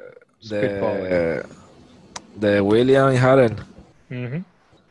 de, 0.50 1.44
de 2.36 2.62
William 2.62 3.14
y 3.14 3.18
Harold. 3.18 3.60
Ujú. 4.10 4.44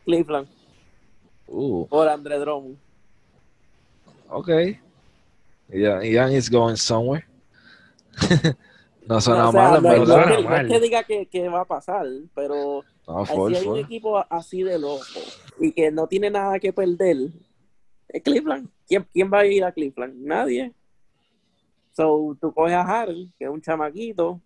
Cleveland 0.05 0.56
Uh, 1.47 1.87
por 1.87 2.07
Andre 2.07 2.39
Drummond. 2.39 2.77
ok. 4.29 4.49
Ian, 5.73 6.03
Ian 6.03 6.31
is 6.31 6.49
going 6.49 6.75
somewhere. 6.75 7.25
no 9.07 9.21
suena 9.21 9.43
No, 9.43 9.49
o 9.49 9.51
sea, 9.51 9.61
mal, 9.61 9.83
no, 9.83 9.91
es 9.91 9.99
que, 9.99 10.05
no 10.05 10.39
es 10.39 10.45
mal. 10.45 10.67
que 10.67 10.79
diga 10.79 11.03
que, 11.03 11.25
que 11.25 11.49
va 11.49 11.61
a 11.61 11.65
pasar, 11.65 12.05
pero 12.33 12.83
No, 13.07 13.25
si 13.25 13.33
full, 13.33 13.55
hay 13.55 13.67
un 13.67 13.77
equipo 13.77 14.17
así 14.29 14.63
de 14.63 14.79
loco 14.79 15.03
y 15.59 15.71
que 15.71 15.91
no 15.91 16.07
tiene 16.07 16.29
nada 16.29 16.59
que 16.59 16.71
perder, 16.73 17.31
es 18.09 18.23
Cleveland. 18.23 18.69
¿Quién, 18.87 19.05
quién 19.11 19.31
va 19.31 19.39
a 19.39 19.45
ir 19.45 19.63
a 19.63 19.71
Cleveland? 19.71 20.15
Nadie. 20.15 20.73
So, 21.93 22.37
tú 22.39 22.53
coges 22.53 22.73
a 22.73 22.81
Harold, 22.81 23.31
que 23.37 23.45
es 23.45 23.49
un 23.49 23.61
chamaquito, 23.61 24.39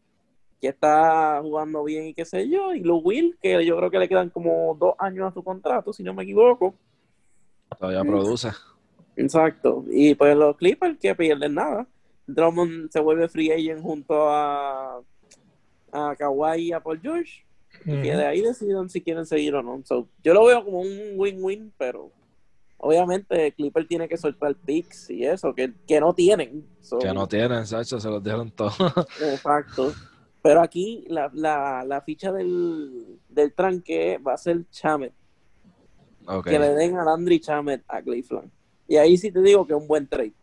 que 0.59 0.69
está 0.69 1.39
jugando 1.41 1.83
bien 1.83 2.07
y 2.07 2.13
qué 2.13 2.23
sé 2.25 2.47
yo, 2.49 2.73
y 2.73 2.79
Lou 2.81 2.99
Will, 2.99 3.37
que 3.41 3.65
yo 3.65 3.77
creo 3.77 3.91
que 3.91 3.99
le 3.99 4.07
quedan 4.07 4.29
como 4.29 4.75
dos 4.79 4.95
años 4.99 5.27
a 5.29 5.33
su 5.33 5.43
contrato, 5.43 5.91
si 5.91 6.01
no 6.01 6.13
me 6.13 6.23
equivoco. 6.23 6.73
Todavía 7.79 8.03
produce. 8.03 8.49
Exacto. 9.15 9.83
Y 9.89 10.15
pues 10.15 10.35
los 10.35 10.57
Clippers 10.57 10.97
que 10.99 11.15
pierden 11.15 11.55
nada. 11.55 11.87
Drummond 12.27 12.91
se 12.91 12.99
vuelve 12.99 13.27
free 13.27 13.51
agent 13.51 13.81
junto 13.81 14.29
a, 14.29 15.01
a 15.91 16.15
Kawhi 16.17 16.67
y 16.67 16.71
a 16.71 16.79
Paul 16.79 16.99
George. 17.01 17.45
Y 17.85 18.01
que 18.01 18.15
de 18.15 18.25
ahí 18.25 18.41
decidan 18.41 18.89
si 18.89 19.01
quieren 19.01 19.25
seguir 19.25 19.55
o 19.55 19.63
no. 19.63 19.81
So, 19.85 20.07
yo 20.23 20.33
lo 20.33 20.45
veo 20.45 20.63
como 20.63 20.81
un 20.81 21.13
win-win, 21.15 21.73
pero 21.77 22.11
obviamente 22.77 23.51
Clipper 23.53 23.87
tiene 23.87 24.07
que 24.07 24.17
soltar 24.17 24.55
picks 24.55 25.09
y 25.09 25.25
eso, 25.25 25.53
que, 25.53 25.73
que 25.87 25.99
no 25.99 26.13
tienen. 26.13 26.67
So, 26.81 26.99
Que 26.99 27.13
no 27.13 27.27
tienen, 27.27 27.65
Sacho, 27.65 27.99
se 27.99 28.09
los 28.09 28.23
dieron 28.23 28.51
todos. 28.51 28.75
Exacto. 29.21 29.93
Pero 30.43 30.61
aquí 30.61 31.05
la, 31.07 31.29
la, 31.33 31.83
la 31.85 32.01
ficha 32.01 32.31
del, 32.31 33.19
del 33.29 33.53
tranque 33.53 34.17
va 34.17 34.33
a 34.33 34.37
ser 34.37 34.67
Chamet. 34.69 35.13
Que 36.43 36.59
le 36.59 36.69
den 36.69 36.97
a 36.97 37.03
Landry 37.03 37.39
Chamet 37.39 37.83
a 37.87 38.01
Cleveland. 38.01 38.51
Y 38.87 38.97
ahí 38.97 39.17
sí 39.17 39.31
te 39.31 39.41
digo 39.41 39.65
que 39.65 39.73
es 39.73 39.79
un 39.79 39.87
buen 39.87 40.07
trade. 40.07 40.33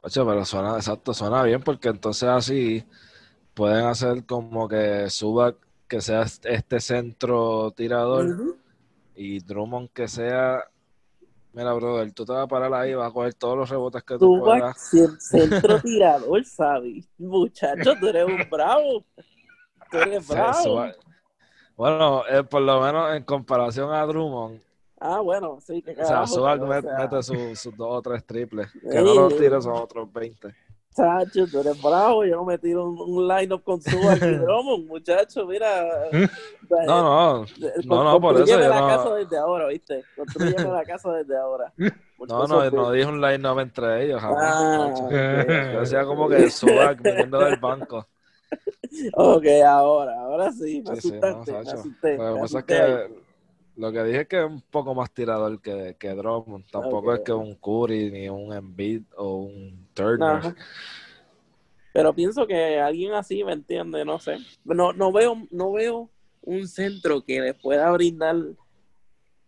Pacho, 0.00 0.26
pero 0.26 0.44
suena, 0.44 0.76
exacto, 0.76 1.12
suena 1.12 1.42
bien 1.42 1.62
porque 1.62 1.88
entonces 1.88 2.28
así 2.28 2.84
pueden 3.54 3.84
hacer 3.86 4.24
como 4.24 4.68
que 4.68 5.10
suba 5.10 5.54
que 5.88 6.00
sea 6.00 6.22
este 6.22 6.80
centro 6.80 7.72
tirador 7.72 8.54
y 9.16 9.40
Drummond 9.40 9.90
que 9.90 10.06
sea 10.06 10.64
mira 11.52 11.72
brother, 11.72 12.12
tú 12.12 12.24
te 12.24 12.32
vas 12.32 12.44
a 12.44 12.46
parar 12.46 12.72
ahí 12.74 12.94
vas 12.94 13.10
a 13.10 13.12
coger 13.12 13.34
todos 13.34 13.58
los 13.58 13.68
rebotes 13.68 14.02
que 14.02 14.14
tú 14.14 14.36
Tú 14.36 14.40
puedas 14.40 14.76
centro 15.18 15.80
tirador, 15.80 16.44
¿sabes? 16.44 17.08
Muchacho, 17.18 17.94
tú 17.98 18.06
eres 18.06 18.24
un 18.26 18.48
bravo. 18.50 19.04
Tú 19.90 19.98
eres 19.98 20.26
bravo. 20.26 20.84
Bueno, 21.80 22.22
eh, 22.28 22.44
por 22.44 22.62
lo 22.62 22.80
menos 22.80 23.14
en 23.14 23.22
comparación 23.24 23.92
a 23.92 24.04
Drummond 24.06 24.60
Ah, 25.02 25.20
bueno, 25.20 25.58
sí, 25.60 25.80
que 25.82 25.92
o 25.92 25.94
sea, 25.96 26.06
carajo. 26.06 26.26
Subak 26.26 26.60
pero, 26.60 26.66
met- 26.70 26.78
o 26.78 26.82
sea, 26.82 26.98
mete 26.98 27.22
sus 27.22 27.58
sus 27.58 27.76
dos 27.76 27.88
o 27.90 28.02
tres 28.02 28.24
triples 28.26 28.70
que 28.72 29.00
no 29.00 29.14
los 29.14 29.34
tires 29.36 29.64
son 29.64 29.72
otros 29.74 30.12
20 30.12 30.54
Chacho, 30.94 31.46
tú 31.46 31.60
eres 31.60 31.80
bravo. 31.80 32.24
Yo 32.24 32.36
no 32.36 32.44
me 32.44 32.58
tiro 32.58 32.84
un, 32.90 32.98
un 32.98 33.28
line-up 33.28 33.62
con 33.62 33.80
Subak 33.80 34.18
y 34.18 34.20
Drummond, 34.44 34.86
muchacho, 34.88 35.46
mira. 35.46 35.86
no, 36.12 36.84
no, 36.86 37.44
Eh, 37.44 37.72
no, 37.84 38.04
no, 38.04 38.20
por 38.20 38.34
eso 38.36 38.44
yo 38.46 38.68
la 38.68 38.80
no- 38.80 38.88
casa 38.88 39.14
desde 39.14 39.38
ahora, 39.38 39.68
¿viste? 39.68 40.04
Construyeme 40.16 40.68
la 40.68 40.84
casa 40.84 41.12
desde 41.12 41.36
ahora. 41.38 41.72
no, 42.28 42.46
no, 42.46 42.70
no 42.70 42.90
dije 42.92 43.06
un 43.06 43.20
line-up 43.20 43.58
entre 43.60 44.04
ellos 44.04 44.20
jamás, 44.20 44.40
Ah, 44.42 44.78
macho. 44.78 45.04
ok. 45.04 45.72
Yo 45.74 45.80
decía 45.80 46.04
como 46.04 46.28
que 46.28 46.50
Subak 46.50 47.00
viniendo 47.00 47.38
del 47.38 47.56
banco. 47.56 48.06
Ok, 49.14 49.46
ahora, 49.66 50.20
ahora 50.20 50.52
sí, 50.52 50.82
me 50.82 50.94
Sí, 50.94 51.00
sí, 51.10 51.14
asustaste, 51.20 51.52
no, 51.52 51.62
me 51.62 51.64
Sacho. 51.64 51.80
asusté. 51.80 52.16
Lo 52.16 52.24
que 52.24 52.32
me 52.32 52.40
pasa 52.40 52.58
es 52.58 52.64
asusté 52.64 52.80
ahí. 52.80 52.90
que 52.92 53.30
lo 53.76 53.92
que 53.92 54.04
dije 54.04 54.20
es 54.22 54.28
que 54.28 54.38
es 54.40 54.44
un 54.44 54.60
poco 54.62 54.94
más 54.94 55.12
tirador 55.12 55.60
que, 55.60 55.96
que 55.98 56.10
Drummond. 56.10 56.66
Tampoco 56.70 57.14
es 57.14 57.20
que 57.20 57.32
un 57.32 57.54
Curry, 57.54 58.10
ni 58.10 58.28
un 58.28 58.52
Embiid 58.52 59.02
o 59.16 59.36
un 59.36 59.88
Turner. 59.94 60.54
Pero 61.92 62.14
pienso 62.14 62.46
que 62.46 62.78
alguien 62.78 63.12
así, 63.12 63.42
¿me 63.42 63.52
entiende? 63.52 64.04
No 64.04 64.18
sé. 64.18 64.38
No, 64.64 64.92
no 64.92 65.12
veo, 65.12 65.36
no 65.50 65.72
veo 65.72 66.10
un 66.42 66.66
centro 66.68 67.24
que 67.24 67.40
les 67.40 67.54
pueda 67.54 67.90
brindar 67.92 68.36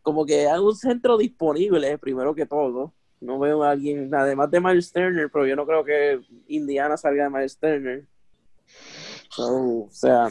como 0.03 0.27
que 0.27 0.49
hay 0.49 0.59
un 0.59 0.75
centro 0.75 1.17
disponible 1.17 1.97
primero 1.99 2.35
que 2.35 2.47
todo. 2.47 2.93
No 3.21 3.39
veo 3.39 3.63
a 3.63 3.71
alguien, 3.71 4.13
además 4.13 4.51
de 4.51 4.61
Miles 4.61 4.93
Turner, 4.93 5.31
pero 5.31 5.47
yo 5.47 5.55
no 5.55 5.65
creo 5.65 5.85
que 5.85 6.21
Indiana 6.49 6.97
salga 6.97 7.25
de 7.25 7.31
Miles 7.31 7.57
Turner. 7.57 8.05
So, 9.31 9.45
o 9.85 9.89
sea, 9.91 10.31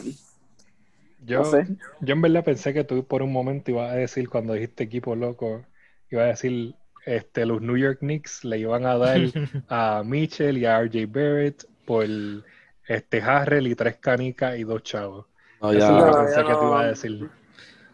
Yo, 1.24 1.38
no 1.38 1.44
sé. 1.44 1.66
yo 2.00 2.12
en 2.14 2.22
verdad 2.22 2.44
pensé 2.44 2.74
que 2.74 2.84
tú 2.84 3.04
por 3.06 3.22
un 3.22 3.32
momento 3.32 3.70
ibas 3.70 3.92
a 3.92 3.94
decir, 3.96 4.28
cuando 4.28 4.54
dijiste 4.54 4.84
equipo 4.84 5.14
loco, 5.14 5.64
ibas 6.10 6.24
a 6.24 6.28
decir 6.28 6.74
este, 7.06 7.46
los 7.46 7.60
New 7.60 7.76
York 7.76 7.98
Knicks 8.00 8.44
le 8.44 8.58
iban 8.58 8.86
a 8.86 8.96
dar 8.96 9.20
a 9.68 10.02
Mitchell 10.04 10.58
y 10.58 10.64
a 10.66 10.80
RJ 10.80 11.06
Barrett 11.06 11.64
por 11.86 12.06
este 12.86 13.22
Harrell 13.22 13.66
y 13.68 13.74
tres 13.74 13.96
canicas 13.96 14.58
y 14.58 14.64
dos 14.64 14.82
chavos. 14.82 15.26
No, 15.60 15.70
Eso 15.72 15.78
ya, 15.78 15.88
es 15.92 15.96
lo 15.96 16.04
que 16.04 16.10
No, 16.10 16.24
pensé 16.24 16.40
yo 16.40 16.46
que 16.46 16.56
te 16.56 16.64
no- 16.64 16.66
iba 16.66 16.80
a 16.80 16.86
decir. 16.86 17.30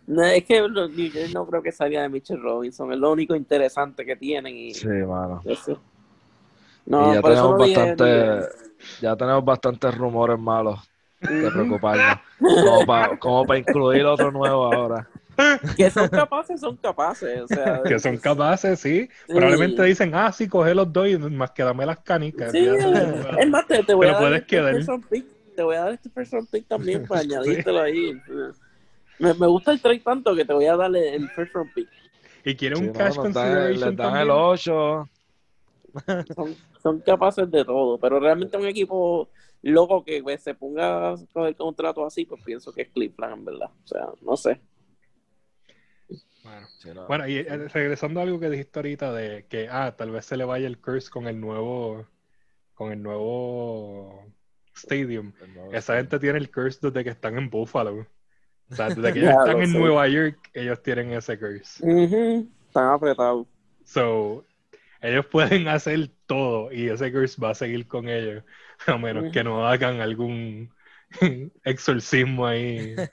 No, 0.07 0.23
es 0.25 0.45
que 0.45 0.67
los 0.67 0.91
New 0.91 1.11
York 1.13 1.31
no 1.35 1.47
creo 1.47 1.63
que 1.63 1.71
salga 1.71 2.01
de 2.01 2.09
Mitchell 2.09 2.41
Robinson, 2.41 2.91
es 2.93 2.99
lo 2.99 3.13
único 3.13 3.35
interesante 3.37 4.07
que 4.07 4.17
tienen. 4.17 4.57
Y, 4.57 4.73
sí, 4.73 4.87
mano. 4.89 5.43
eso. 5.45 5.79
y 6.87 6.91
No, 6.91 7.13
ya 7.13 7.21
por 7.21 7.33
eso 7.33 7.43
tenemos 7.43 7.59
no 7.59 7.59
bastante. 7.59 8.05
Ya 9.01 9.17
tenemos 9.17 9.45
bastantes 9.45 9.95
rumores 9.97 10.39
malos 10.39 10.81
de 11.21 11.51
preocuparnos. 11.51 12.19
Como 12.39 12.87
para 12.87 13.19
como 13.19 13.45
pa 13.47 13.59
incluir 13.59 14.05
otro 14.05 14.31
nuevo 14.31 14.73
ahora. 14.73 15.09
que 15.77 15.91
son 15.91 16.09
capaces, 16.09 16.61
son 16.61 16.77
capaces. 16.77 17.43
O 17.43 17.47
sea, 17.49 17.83
Que 17.85 17.99
son 17.99 18.17
capaces, 18.19 18.79
sí. 18.81 19.09
Sí. 19.27 19.33
Probablemente 19.35 19.83
dicen, 19.85 20.13
ah, 20.15 20.33
sí, 20.33 20.49
coge 20.49 20.75
los 20.75 20.93
dos 20.93 21.09
y 21.09 21.17
más 21.19 21.51
que 21.53 21.63
dame 21.63 21.87
las 21.87 21.99
canicas. 22.01 22.51
Sí, 22.53 22.67
es 22.67 23.49
más, 23.49 23.67
te, 23.67 23.83
te 23.85 23.95
voy 23.95 24.07
Te 24.07 24.11
a 24.11 24.13
dar 24.15 24.21
puedes 24.23 24.41
este 24.43 24.47
quedar. 24.57 24.75
first 24.75 24.89
round 24.89 25.07
pick. 25.09 25.27
Te 25.57 25.63
voy 25.63 25.77
a 25.77 25.81
dar 25.81 25.93
este 25.95 26.11
first 26.11 26.33
round 26.33 26.49
pick 26.51 26.67
también 26.69 27.07
para 27.07 27.21
añadírtelo 27.23 27.81
ahí. 27.83 28.21
Me, 29.19 29.35
me 29.35 29.47
gusta 29.49 29.73
el 29.73 29.81
trade 29.81 30.01
tanto 30.01 30.35
que 30.37 30.45
te 30.45 30.53
voy 30.53 30.67
a 30.67 30.77
darle 30.77 31.15
el 31.17 31.29
first 31.31 31.53
round 31.55 31.73
pick. 31.73 31.89
Y 32.45 32.55
quiere 32.55 32.77
Sí, 32.77 32.83
un 32.83 32.87
no, 32.89 32.93
cash 32.95 33.15
dan- 33.17 33.23
consideration 33.25 33.71
les 33.73 33.81
dan 33.81 33.97
también. 33.97 34.23
el 34.23 34.31
8. 34.31 35.09
Son, 36.35 36.55
son 36.83 37.01
capaces 37.01 37.51
de 37.51 37.65
todo, 37.65 37.99
pero 37.99 38.21
realmente 38.21 38.57
un 38.57 38.67
equipo 38.67 39.29
loco 39.63 40.05
que 40.05 40.23
pues, 40.23 40.43
se 40.43 40.55
ponga 40.55 41.13
a 41.13 41.17
coger 41.33 41.57
contrato 41.57 42.05
así, 42.07 42.25
pues 42.25 42.43
pienso 42.45 42.73
que 42.73 42.83
es 42.83 42.89
Cleveland, 42.91 43.39
en 43.39 43.45
verdad. 43.45 43.71
O 43.85 43.87
sea, 43.87 44.09
no 44.23 44.37
sé. 44.37 44.61
Bueno, 46.43 47.07
Bueno, 47.09 47.29
y 47.29 47.39
eh, 47.39 47.69
regresando 47.69 48.21
a 48.21 48.23
algo 48.23 48.41
que 48.41 48.49
dijiste 48.49 48.79
ahorita 48.79 49.13
de 49.13 49.47
que, 49.49 49.69
ah, 49.71 49.95
tal 49.97 50.11
vez 50.11 50.25
se 50.25 50.37
le 50.37 50.45
vaya 50.45 50.67
el 50.67 50.81
curse 50.81 51.11
con 51.11 51.27
el 51.27 51.41
nuevo, 51.41 52.07
con 52.75 52.93
el 52.93 53.03
nuevo 53.03 54.25
stadium. 54.75 55.33
Esa 55.73 55.97
gente 55.97 56.19
tiene 56.19 56.39
el 56.39 56.51
curse 56.51 56.79
desde 56.83 57.05
que 57.05 57.11
están 57.11 57.37
en 57.37 57.51
Buffalo. 57.51 58.07
O 58.71 58.75
sea, 58.75 58.89
desde 58.89 59.13
que 59.13 59.19
ellos 59.21 59.31
están 59.31 59.61
en 59.61 59.73
sé. 59.73 59.79
Nueva 59.79 60.09
York, 60.09 60.51
ellos 60.55 60.83
tienen 60.83 61.13
ese 61.13 61.39
curse. 61.39 62.47
Están 62.67 62.93
apretados. 62.93 63.47
So, 63.85 64.45
ellos 65.01 65.27
pueden 65.27 65.69
hacer 65.69 66.11
todo 66.27 66.73
y 66.73 66.89
ese 66.89 67.13
curse 67.13 67.41
va 67.41 67.51
a 67.51 67.55
seguir 67.55 67.87
con 67.87 68.09
ellos, 68.09 68.45
a 68.87 68.97
menos 68.99 69.33
que 69.33 69.45
no 69.45 69.67
hagan 69.67 70.01
algún 70.01 70.71
exorcismo 71.65 72.47
ahí. 72.47 72.95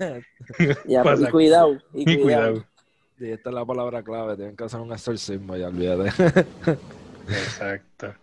Ya, 0.88 1.02
y 1.02 1.26
cuidado, 1.32 1.78
y 1.94 2.02
Y 2.02 2.22
cuidado. 2.22 2.54
cuidado. 2.54 2.66
Y 3.18 3.30
esta 3.32 3.50
es 3.50 3.56
la 3.56 3.66
palabra 3.66 4.04
clave, 4.04 4.36
tienen 4.36 4.56
que 4.58 4.64
hacer 4.66 4.80
un 4.80 4.92
exorcismo, 4.92 5.56
ya 5.56 5.68
olvídate. 5.70 6.12
Exacto. 7.28 8.14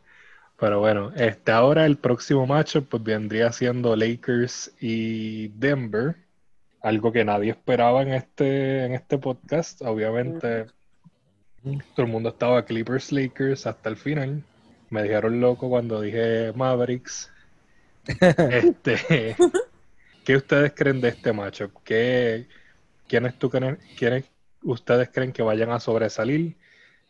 Pero 0.59 0.79
bueno, 0.79 1.11
este, 1.17 1.51
ahora 1.51 1.87
el 1.87 1.97
próximo 1.97 2.47
matchup 2.47 2.89
pues 2.89 3.03
vendría 3.03 3.51
siendo 3.51 3.97
Lakers 3.97 4.73
y 4.81 5.49
Denver. 5.49 6.15
Algo 6.83 7.11
que 7.11 7.25
nadie 7.25 7.51
esperaba 7.51 8.03
en 8.03 8.13
este, 8.13 8.85
en 8.85 8.93
este 8.93 9.19
podcast. 9.19 9.83
Obviamente, 9.83 10.67
todo 11.63 12.07
el 12.07 12.13
mundo 12.13 12.31
estaba 12.31 12.65
Clippers 12.65 13.13
Lakers 13.13 13.67
hasta 13.67 13.89
el 13.89 13.97
final. 13.97 14.43
Me 14.91 15.03
dijeron 15.03 15.41
loco 15.41 15.69
cuando 15.69 16.01
dije 16.01 16.53
Mavericks. 16.55 17.31
este, 18.21 19.37
¿Qué 20.25 20.37
ustedes 20.37 20.73
creen 20.75 21.01
de 21.01 21.09
este? 21.09 21.33
¿Qué, 21.85 22.47
quiénes, 23.09 23.39
tú 23.39 23.49
creen, 23.49 23.79
quiénes 23.97 24.25
ustedes 24.63 25.11
creen 25.11 25.33
que 25.33 25.43
vayan 25.43 25.71
a 25.71 25.81
sobresalir 25.81 26.57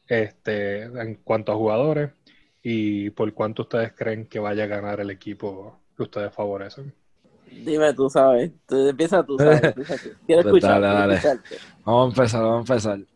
este, 0.07 0.83
en 0.83 1.15
cuanto 1.17 1.53
a 1.53 1.57
jugadores? 1.57 2.11
¿Y 2.63 3.11
por 3.11 3.33
cuánto 3.33 3.63
ustedes 3.63 3.93
creen 3.93 4.27
que 4.27 4.39
vaya 4.39 4.65
a 4.65 4.69
ganar 4.69 5.01
el 5.01 5.11
equipo 5.11 5.81
que 5.97 6.03
ustedes 6.05 6.33
favorecen? 6.33 6.93
Dime 7.51 7.93
tú, 7.95 8.09
sabes. 8.09 8.53
Tú, 8.67 8.89
empieza 8.89 9.25
tú, 9.25 9.37
sabes. 9.39 9.63
Empieza 9.63 9.97
tú. 9.97 10.11
Quiero 10.27 10.43
escuchar. 10.43 10.81
dale, 10.81 11.17
dale. 11.17 11.41
Vamos 11.85 12.05
a 12.05 12.21
empezar, 12.21 12.43
vamos 12.43 12.71
a 12.71 12.75
empezar. 12.75 13.12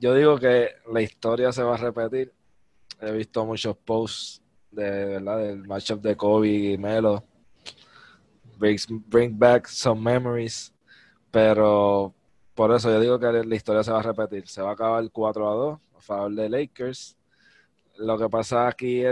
Yo 0.00 0.14
digo 0.14 0.38
que 0.38 0.76
la 0.92 1.02
historia 1.02 1.50
se 1.50 1.64
va 1.64 1.74
a 1.74 1.78
repetir. 1.78 2.32
He 3.00 3.10
visto 3.10 3.44
muchos 3.44 3.76
posts 3.76 4.40
de 4.70 5.04
verdad 5.04 5.38
del 5.38 5.66
matchup 5.66 6.00
de 6.00 6.16
Kobe 6.16 6.48
y 6.48 6.78
Melo. 6.78 7.24
Bring 8.58 9.36
back 9.36 9.66
some 9.66 10.00
memories. 10.00 10.72
Pero 11.32 12.14
por 12.54 12.72
eso 12.72 12.90
yo 12.90 13.00
digo 13.00 13.18
que 13.18 13.44
la 13.44 13.54
historia 13.56 13.82
se 13.82 13.90
va 13.90 13.98
a 13.98 14.02
repetir. 14.02 14.46
Se 14.46 14.62
va 14.62 14.70
a 14.70 14.74
acabar 14.74 15.10
4 15.10 15.50
a 15.50 15.54
2 15.54 15.80
a 15.96 16.00
favor 16.00 16.32
de 16.32 16.48
Lakers. 16.48 17.16
Lo 17.96 18.16
que 18.16 18.28
pasa 18.28 18.68
aquí, 18.68 19.02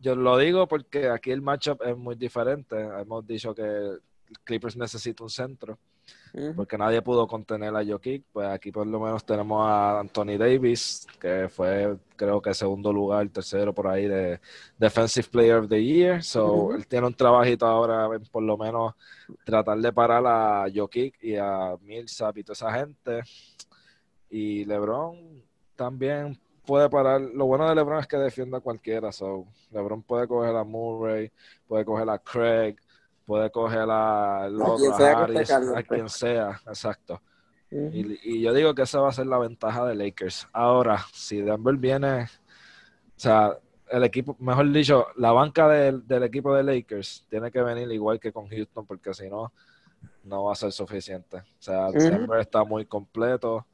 yo 0.00 0.14
lo 0.14 0.36
digo 0.36 0.68
porque 0.68 1.08
aquí 1.08 1.30
el 1.30 1.40
matchup 1.40 1.80
es 1.82 1.96
muy 1.96 2.14
diferente. 2.14 2.76
Hemos 2.78 3.26
dicho 3.26 3.54
que 3.54 3.98
Clippers 4.44 4.76
necesita 4.76 5.24
un 5.24 5.30
centro 5.30 5.78
Porque 6.54 6.76
nadie 6.76 7.00
pudo 7.00 7.26
contener 7.26 7.74
a 7.74 7.82
Jokic, 7.82 8.22
pues 8.30 8.46
aquí 8.48 8.70
por 8.70 8.86
lo 8.86 9.00
menos 9.00 9.24
tenemos 9.24 9.66
a 9.66 10.00
Anthony 10.00 10.36
Davis, 10.38 11.06
que 11.18 11.48
fue 11.48 11.96
creo 12.14 12.42
que 12.42 12.52
segundo 12.52 12.92
lugar, 12.92 13.26
tercero 13.30 13.74
por 13.74 13.86
ahí 13.86 14.06
de 14.06 14.38
Defensive 14.78 15.28
Player 15.30 15.56
of 15.56 15.68
the 15.68 15.82
Year, 15.82 16.22
so 16.22 16.74
él 16.74 16.86
tiene 16.86 17.06
un 17.06 17.14
trabajito 17.14 17.66
ahora 17.66 18.14
en 18.14 18.22
por 18.24 18.42
lo 18.42 18.58
menos 18.58 18.92
tratar 19.46 19.78
de 19.78 19.92
parar 19.94 20.24
a 20.26 20.66
Jokic 20.74 21.22
y 21.22 21.36
a 21.36 21.74
Millsap 21.80 22.36
y 22.36 22.42
toda 22.42 22.52
esa 22.52 22.70
gente, 22.70 23.22
y 24.28 24.66
LeBron 24.66 25.42
también 25.74 26.38
puede 26.66 26.90
parar, 26.90 27.20
lo 27.20 27.46
bueno 27.46 27.66
de 27.66 27.74
LeBron 27.74 28.00
es 28.00 28.06
que 28.06 28.18
defiende 28.18 28.58
a 28.58 28.60
cualquiera, 28.60 29.10
so 29.10 29.46
LeBron 29.70 30.02
puede 30.02 30.28
coger 30.28 30.54
a 30.54 30.64
Murray, 30.64 31.30
puede 31.66 31.84
coger 31.86 32.10
a 32.10 32.18
Craig, 32.18 32.76
puede 33.26 33.50
coger 33.50 33.86
a, 33.90 34.46
el 34.46 34.60
A 34.60 34.64
otro, 34.64 34.76
quien 34.76 34.92
a 34.92 34.96
sea 34.96 35.16
que 35.16 35.22
Harris, 35.22 35.50
a 35.50 35.82
quien 35.82 36.08
sea, 36.08 36.60
exacto. 36.66 37.20
Y, 37.70 38.36
y 38.36 38.42
yo 38.42 38.54
digo 38.54 38.74
que 38.74 38.82
esa 38.82 39.00
va 39.00 39.08
a 39.08 39.12
ser 39.12 39.26
la 39.26 39.38
ventaja 39.38 39.84
de 39.84 39.94
Lakers. 39.94 40.48
Ahora, 40.52 41.04
si 41.12 41.40
Denver 41.40 41.76
viene, 41.76 42.22
o 42.22 42.28
sea, 43.16 43.58
el 43.90 44.04
equipo, 44.04 44.36
mejor 44.38 44.70
dicho, 44.70 45.08
la 45.16 45.32
banca 45.32 45.68
del, 45.68 46.06
del 46.06 46.22
equipo 46.22 46.54
de 46.54 46.62
Lakers 46.62 47.26
tiene 47.28 47.50
que 47.50 47.62
venir 47.62 47.90
igual 47.90 48.20
que 48.20 48.32
con 48.32 48.48
Houston, 48.48 48.86
porque 48.86 49.12
si 49.12 49.28
no, 49.28 49.52
no 50.24 50.44
va 50.44 50.52
a 50.52 50.56
ser 50.56 50.72
suficiente. 50.72 51.38
O 51.38 51.44
sea, 51.62 51.88
Ujú. 51.88 51.98
Denver 51.98 52.40
está 52.40 52.64
muy 52.64 52.86
completo, 52.86 53.66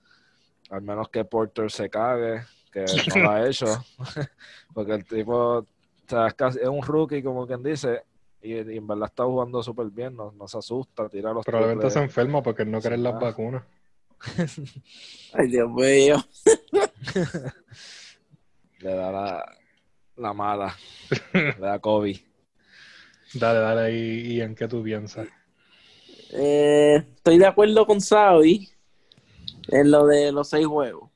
al 0.70 0.82
menos 0.82 1.08
que 1.10 1.24
Porter 1.24 1.70
se 1.70 1.90
cague, 1.90 2.42
que 2.70 2.84
no 3.10 3.18
lo 3.18 3.30
ha 3.30 3.46
hecho, 3.46 3.66
porque 4.74 4.92
el 4.92 5.04
tipo, 5.04 5.58
o 5.58 5.66
sea, 6.06 6.26
es, 6.28 6.34
casi- 6.34 6.60
es 6.60 6.68
un 6.68 6.82
rookie, 6.82 7.22
como 7.22 7.46
quien 7.46 7.62
dice, 7.62 8.04
y, 8.42 8.54
y 8.54 8.76
en 8.76 8.86
verdad 8.86 9.08
está 9.08 9.24
jugando 9.24 9.62
súper 9.62 9.86
bien, 9.88 10.16
no, 10.16 10.32
no 10.32 10.48
se 10.48 10.58
asusta, 10.58 11.08
tira 11.08 11.32
los 11.32 11.44
Probablemente 11.44 11.90
se 11.90 12.00
enferma 12.00 12.42
porque 12.42 12.64
no 12.64 12.80
creen 12.80 13.02
las 13.02 13.14
Ah. 13.14 13.18
vacunas. 13.18 13.62
Ay, 15.34 15.48
Dios 15.48 15.70
mío. 15.70 16.16
Le 18.80 18.94
da 18.94 19.12
la, 19.12 19.44
la 20.16 20.32
mala. 20.32 20.76
Le 21.32 21.54
da 21.58 21.78
Kobe. 21.78 22.20
Dale, 23.34 23.58
dale 23.60 23.80
ahí, 23.82 24.34
Ian, 24.36 24.54
¿qué 24.54 24.68
tú 24.68 24.82
piensas? 24.82 25.28
Eh, 26.32 26.96
estoy 27.14 27.38
de 27.38 27.46
acuerdo 27.46 27.86
con 27.86 28.00
Saudi 28.00 28.68
en 29.68 29.90
lo 29.90 30.06
de 30.06 30.32
los 30.32 30.48
seis 30.48 30.66
juegos. 30.66 31.10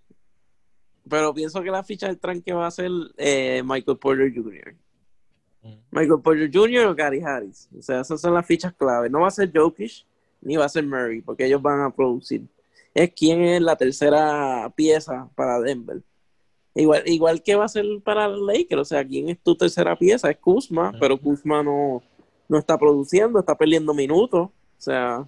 Pero 1.08 1.32
pienso 1.34 1.62
que 1.62 1.70
la 1.70 1.82
ficha 1.84 2.06
del 2.08 2.18
tranque 2.18 2.52
va 2.52 2.66
a 2.66 2.70
ser 2.70 2.90
eh, 3.16 3.62
Michael 3.64 3.98
Porter 3.98 4.32
Jr. 4.34 4.74
Michael 5.90 6.20
Porter 6.22 6.50
Jr. 6.52 6.86
o 6.86 6.94
Gary 6.94 7.20
Harris. 7.20 7.68
O 7.76 7.82
sea, 7.82 8.00
esas 8.00 8.20
son 8.20 8.34
las 8.34 8.46
fichas 8.46 8.72
clave. 8.74 9.08
No 9.08 9.20
va 9.20 9.28
a 9.28 9.30
ser 9.30 9.50
Jokic 9.54 10.06
ni 10.40 10.56
va 10.56 10.66
a 10.66 10.68
ser 10.68 10.84
Murray, 10.84 11.20
porque 11.20 11.46
ellos 11.46 11.60
van 11.60 11.80
a 11.80 11.90
producir. 11.90 12.42
Es 12.94 13.12
quién 13.12 13.42
es 13.42 13.60
la 13.60 13.76
tercera 13.76 14.72
pieza 14.74 15.28
para 15.34 15.60
Denver. 15.60 16.02
Igual, 16.74 17.02
igual 17.06 17.42
que 17.42 17.56
va 17.56 17.64
a 17.64 17.68
ser 17.68 17.84
para 18.04 18.28
Lakers. 18.28 18.82
O 18.82 18.84
sea, 18.84 19.04
quién 19.04 19.28
es 19.28 19.38
tu 19.42 19.56
tercera 19.56 19.96
pieza. 19.96 20.30
Es 20.30 20.38
Kuzma, 20.38 20.92
pero 21.00 21.18
Kuzma 21.18 21.62
no, 21.62 22.02
no 22.48 22.58
está 22.58 22.78
produciendo, 22.78 23.38
está 23.38 23.56
perdiendo 23.56 23.92
minutos. 23.94 24.48
O 24.48 24.80
sea, 24.80 25.26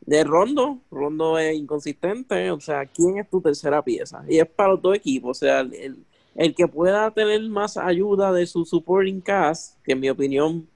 de 0.00 0.24
Rondo, 0.24 0.80
Rondo 0.90 1.38
es 1.38 1.56
inconsistente. 1.56 2.50
O 2.50 2.60
sea, 2.60 2.84
¿quién 2.86 3.18
es 3.18 3.30
tu 3.30 3.40
tercera 3.40 3.82
pieza? 3.82 4.24
Y 4.28 4.38
es 4.38 4.46
para 4.46 4.70
los 4.70 4.82
dos 4.82 4.96
equipos. 4.96 5.38
O 5.38 5.40
sea, 5.40 5.60
el, 5.60 6.04
el- 6.34 6.54
que 6.54 6.66
pueda 6.68 7.10
tener 7.10 7.40
más 7.48 7.76
ayuda 7.76 8.32
de 8.32 8.46
su 8.46 8.64
supporting 8.64 9.20
cast, 9.20 9.76
que 9.84 9.92
en 9.92 10.00
mi 10.00 10.10
opinión 10.10 10.66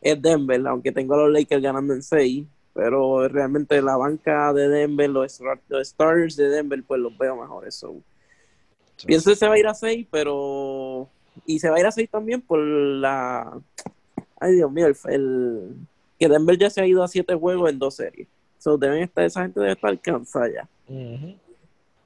es 0.00 0.20
Denver, 0.20 0.66
aunque 0.66 0.92
tengo 0.92 1.14
a 1.14 1.18
los 1.26 1.30
Lakers 1.32 1.62
ganando 1.62 1.92
en 1.94 2.02
6, 2.02 2.44
pero 2.72 3.28
realmente 3.28 3.80
la 3.82 3.96
banca 3.96 4.52
de 4.52 4.68
Denver, 4.68 5.10
los, 5.10 5.40
los 5.68 5.88
starters 5.88 6.36
de 6.36 6.48
Denver, 6.48 6.82
pues 6.86 7.00
los 7.00 7.16
veo 7.18 7.36
mejores. 7.36 7.74
So. 7.74 7.96
Pienso 9.06 9.30
que 9.30 9.36
se 9.36 9.48
va 9.48 9.54
a 9.54 9.58
ir 9.58 9.66
a 9.66 9.74
6, 9.74 10.06
pero. 10.10 11.08
Y 11.46 11.58
se 11.58 11.68
va 11.70 11.76
a 11.76 11.80
ir 11.80 11.86
a 11.86 11.92
6 11.92 12.08
también 12.10 12.40
por 12.40 12.58
la. 12.60 13.58
Ay, 14.38 14.54
Dios 14.54 14.70
mío, 14.70 14.86
el, 14.86 14.96
el- 15.08 15.74
que 16.18 16.28
Denver 16.28 16.56
ya 16.58 16.68
se 16.70 16.80
ha 16.82 16.86
ido 16.86 17.02
a 17.02 17.08
7 17.08 17.34
juegos 17.34 17.70
en 17.70 17.78
dos 17.78 17.96
series. 17.96 18.28
So, 18.58 18.76
deben 18.76 19.02
estar, 19.02 19.24
esa 19.24 19.42
gente 19.42 19.58
debe 19.58 19.72
estar 19.72 19.98
cansada 20.00 20.48
ya. 20.52 20.68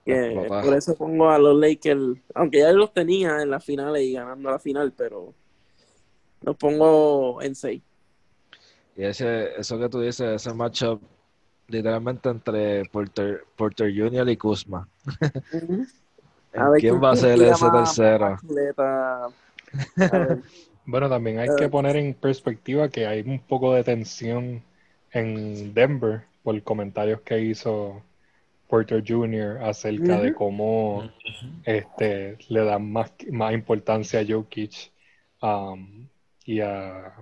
Que 0.05 0.45
por 0.49 0.75
eso 0.75 0.95
pongo 0.95 1.31
a 1.31 1.39
los 1.39 1.59
Lakers, 1.59 2.19
aunque 2.35 2.59
ya 2.59 2.73
los 2.73 2.93
tenía 2.93 3.41
en 3.43 3.51
las 3.51 3.65
finales 3.65 4.03
y 4.03 4.13
ganando 4.13 4.51
la 4.51 4.59
final, 4.59 4.93
pero 4.97 5.33
los 6.43 6.57
pongo 6.57 7.41
en 7.41 7.55
6. 7.55 7.81
Y 8.97 9.03
ese, 9.05 9.59
eso 9.59 9.79
que 9.79 9.89
tú 9.89 10.01
dices, 10.01 10.43
ese 10.43 10.53
matchup 10.55 11.01
literalmente 11.69 12.29
entre 12.29 12.85
Porter, 12.87 13.45
Porter 13.57 13.93
Jr. 13.97 14.29
y 14.29 14.37
Kuzma. 14.37 14.87
A 16.57 16.69
ver 16.69 16.81
¿Quién 16.81 17.03
va 17.03 17.11
a 17.13 17.17
ser 17.17 17.41
ese 17.43 17.67
tercero? 17.71 18.37
Bueno, 20.87 21.09
también 21.09 21.39
hay 21.39 21.49
Eh. 21.49 21.53
que 21.59 21.69
poner 21.71 21.97
en 21.97 22.13
perspectiva 22.13 22.91
que 22.91 23.07
hay 23.07 23.23
un 23.23 23.39
poco 23.41 23.73
de 23.75 23.83
tensión 23.83 24.63
en 25.13 25.73
Denver 25.73 26.25
por 26.43 26.63
comentarios 26.63 27.23
que 27.23 27.41
hizo 27.41 28.03
Porter 28.69 29.03
Jr. 29.07 29.59
acerca 29.63 30.21
de 30.21 30.35
cómo 30.35 31.09
este, 31.65 32.39
le 32.49 32.65
dan 32.65 32.91
más, 32.91 33.13
más 33.31 33.53
importancia 33.53 34.21
a 34.21 34.25
Jokic 34.27 34.91
um, 35.43 36.07
y 36.45 36.61
a... 36.61 37.13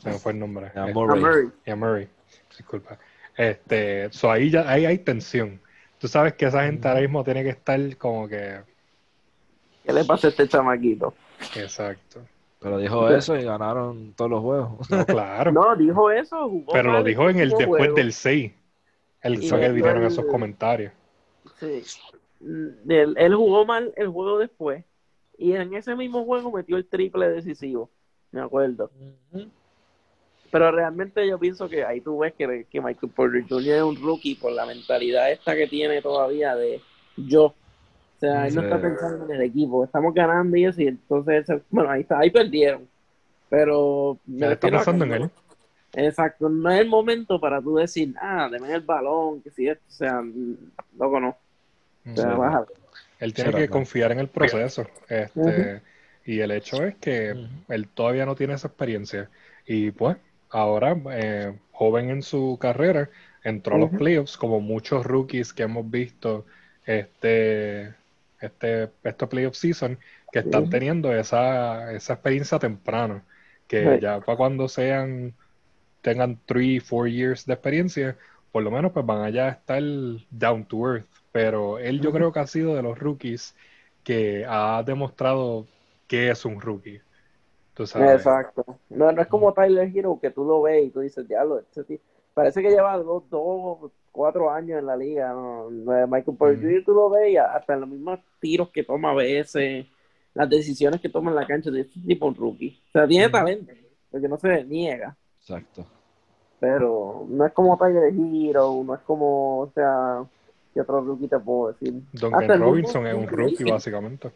Se 0.00 0.10
me 0.10 0.18
fue 0.18 0.32
el 0.32 0.38
nombre. 0.40 0.72
A 0.74 0.88
Eh, 0.88 0.94
Murray. 0.94 1.18
A 1.18 1.20
Murray. 1.20 1.48
y 1.66 1.70
a 1.70 1.76
Murray. 1.76 2.08
Disculpa. 2.56 2.98
Este, 3.36 4.12
so 4.12 4.30
ahí 4.30 4.50
ya 4.50 4.68
ahí 4.68 4.84
hay 4.84 4.98
tensión. 4.98 5.60
Tú 5.98 6.08
sabes 6.08 6.32
que 6.34 6.46
esa 6.46 6.64
gente 6.64 6.88
ahora 6.88 7.00
mismo 7.00 7.22
tiene 7.22 7.44
que 7.44 7.50
estar 7.50 7.78
como 7.96 8.26
que... 8.26 8.60
¿Qué 9.84 9.92
le 9.92 10.04
pasa 10.04 10.26
a 10.26 10.30
este 10.30 10.48
chamaquito? 10.48 11.14
Exacto. 11.56 12.20
Pero 12.60 12.78
dijo 12.78 13.08
eso 13.10 13.36
y 13.36 13.44
ganaron 13.44 14.12
todos 14.14 14.30
los 14.30 14.40
juegos. 14.40 14.90
No, 14.90 15.04
claro. 15.06 15.50
No, 15.52 15.74
dijo 15.76 16.10
eso, 16.10 16.48
jugó 16.48 16.72
Pero 16.72 16.92
lo 16.92 17.02
dijo 17.02 17.28
en 17.28 17.40
el 17.40 17.50
después 17.50 17.80
juego. 17.80 17.94
del 17.94 18.12
6. 18.12 18.52
Y 19.24 19.48
fue 19.48 19.60
que 19.60 19.66
el- 19.66 20.02
esos 20.04 20.24
comentarios. 20.26 20.92
Sí. 21.60 21.82
Mm, 22.40 22.90
Él, 22.90 23.14
él 23.16 23.34
jugó 23.34 23.64
mal 23.64 23.92
el 23.96 24.08
juego 24.08 24.38
después. 24.38 24.84
Y 25.38 25.52
en 25.52 25.74
ese 25.74 25.94
mismo 25.96 26.24
juego 26.24 26.52
metió 26.52 26.76
el 26.76 26.86
triple 26.86 27.28
decisivo. 27.30 27.90
Me 28.30 28.40
acuerdo. 28.40 28.90
Pero 30.50 30.70
realmente 30.70 31.26
yo 31.26 31.38
pienso 31.38 31.68
que 31.68 31.84
ahí 31.84 32.00
tú 32.00 32.18
ves 32.18 32.34
que, 32.34 32.66
que 32.70 32.80
Michael 32.80 33.12
Porter 33.14 33.44
Jr. 33.48 33.74
es 33.76 33.82
un 33.82 33.96
rookie 33.96 34.34
por 34.34 34.52
la 34.52 34.66
mentalidad 34.66 35.30
esta 35.32 35.54
que 35.56 35.66
tiene 35.66 36.02
todavía 36.02 36.54
de 36.54 36.80
yo. 37.16 37.46
O 37.46 37.54
sea, 38.20 38.46
él 38.46 38.54
no 38.54 38.60
está 38.62 38.80
pensando 38.80 39.24
en 39.26 39.30
el 39.32 39.42
equipo. 39.42 39.84
Estamos 39.84 40.14
ganando 40.14 40.56
y 40.56 40.64
eso. 40.66 40.80
Y 40.82 40.88
entonces, 40.88 41.46
bueno, 41.70 41.90
ahí 41.90 42.02
está, 42.02 42.18
ahí 42.18 42.30
perdieron. 42.30 42.86
Pero 43.48 44.18
me 44.26 44.52
está 44.52 44.68
pensando 44.70 45.06
que 45.06 45.14
en 45.16 45.22
él. 45.22 45.30
Exacto, 45.94 46.48
no 46.48 46.70
es 46.70 46.80
el 46.80 46.88
momento 46.88 47.38
para 47.38 47.60
tú 47.60 47.76
decir, 47.76 48.14
ah, 48.20 48.48
deme 48.50 48.72
el 48.72 48.80
balón, 48.80 49.42
que 49.42 49.50
si 49.50 49.68
esto, 49.68 49.84
o 49.88 49.92
sea, 49.92 50.22
loco 50.98 51.20
no. 51.20 51.36
O 52.10 52.16
sea. 52.16 52.64
Él 53.18 53.34
tiene 53.34 53.52
que 53.52 53.68
confiar 53.68 54.10
en 54.12 54.18
el 54.18 54.28
proceso. 54.28 54.86
Este. 55.08 55.82
Y 56.24 56.40
el 56.40 56.50
hecho 56.52 56.84
es 56.84 56.96
que 56.96 57.34
él 57.68 57.88
todavía 57.88 58.26
no 58.26 58.34
tiene 58.34 58.54
esa 58.54 58.68
experiencia. 58.68 59.28
Y 59.66 59.90
pues, 59.90 60.16
ahora, 60.50 60.96
eh, 61.12 61.52
joven 61.72 62.10
en 62.10 62.22
su 62.22 62.58
carrera, 62.60 63.10
entró 63.44 63.76
a 63.76 63.78
los 63.78 63.90
playoffs 63.90 64.36
como 64.36 64.60
muchos 64.60 65.04
rookies 65.04 65.52
que 65.52 65.64
hemos 65.64 65.88
visto 65.90 66.46
este, 66.86 67.94
este, 68.40 68.88
estos 69.04 69.28
playoff 69.28 69.56
season, 69.56 69.98
que 70.32 70.40
están 70.40 70.70
teniendo 70.70 71.12
esa, 71.14 71.92
esa 71.92 72.14
experiencia 72.14 72.58
temprano. 72.58 73.22
Que 73.66 73.98
ya 74.02 74.20
para 74.20 74.36
cuando 74.36 74.68
sean, 74.68 75.34
tengan 76.02 76.38
3, 76.46 76.82
4 76.88 77.06
years 77.08 77.46
de 77.46 77.54
experiencia, 77.54 78.18
por 78.50 78.62
lo 78.62 78.70
menos 78.70 78.92
pues 78.92 79.06
van 79.06 79.22
allá 79.22 79.46
a 79.46 79.50
estar 79.50 79.82
down 80.30 80.64
to 80.66 80.86
earth. 80.94 81.06
Pero 81.32 81.78
él 81.78 82.00
yo 82.00 82.12
creo 82.12 82.30
que 82.32 82.40
ha 82.40 82.46
sido 82.46 82.74
de 82.76 82.82
los 82.82 82.98
rookies 82.98 83.56
que 84.04 84.44
ha 84.46 84.82
demostrado 84.84 85.66
que 86.06 86.28
es 86.30 86.44
un 86.44 86.60
rookie. 86.60 87.00
Tú 87.74 87.86
sabes. 87.86 88.16
Exacto. 88.16 88.64
No, 88.90 89.10
no 89.12 89.22
es 89.22 89.28
como 89.28 89.54
Tyler 89.54 89.90
Hero 89.94 90.18
que 90.20 90.30
tú 90.30 90.44
lo 90.44 90.60
ves 90.60 90.84
y 90.86 90.90
tú 90.90 91.00
dices, 91.00 91.26
diablo, 91.26 91.58
este 91.60 91.84
tío- 91.84 92.00
parece 92.34 92.60
que 92.60 92.68
lleva 92.68 92.98
dos, 92.98 93.22
dos, 93.30 93.90
cuatro 94.10 94.50
años 94.50 94.78
en 94.78 94.86
la 94.86 94.96
liga. 94.96 95.32
¿no? 95.32 95.70
Michael 95.70 96.36
Porter. 96.36 96.60
Jr. 96.60 96.82
tú 96.84 96.92
lo 96.92 97.08
ves 97.08 97.30
y 97.32 97.36
hasta 97.38 97.76
los 97.76 97.88
mismos 97.88 98.20
tiros 98.40 98.68
que 98.70 98.84
toma 98.84 99.12
a 99.12 99.14
veces, 99.14 99.86
las 100.34 100.50
decisiones 100.50 101.00
que 101.00 101.08
toma 101.08 101.30
en 101.30 101.36
la 101.36 101.46
cancha 101.46 101.70
de 101.70 101.80
este 101.80 101.98
tipo 102.06 102.26
un 102.26 102.34
rookie. 102.34 102.78
O 102.88 102.92
sea, 102.92 103.06
tiene 103.08 103.30
talento, 103.30 103.72
porque 104.10 104.28
no 104.28 104.36
se 104.36 104.64
niega. 104.64 105.16
Exacto. 105.42 105.86
Pero 106.60 107.26
no 107.28 107.44
es 107.46 107.52
como 107.52 107.76
Tyler 107.76 108.12
Hero, 108.14 108.82
no 108.84 108.94
es 108.94 109.00
como, 109.00 109.60
o 109.60 109.72
sea, 109.74 110.24
¿qué 110.72 110.80
otro 110.80 111.00
rookie 111.00 111.28
te 111.28 111.38
puedo 111.38 111.72
decir? 111.72 111.94
Duncan 112.12 112.58
Robinson 112.60 113.06
es 113.06 113.14
un 113.14 113.26
rookie, 113.28 113.64
básicamente. 113.64 114.30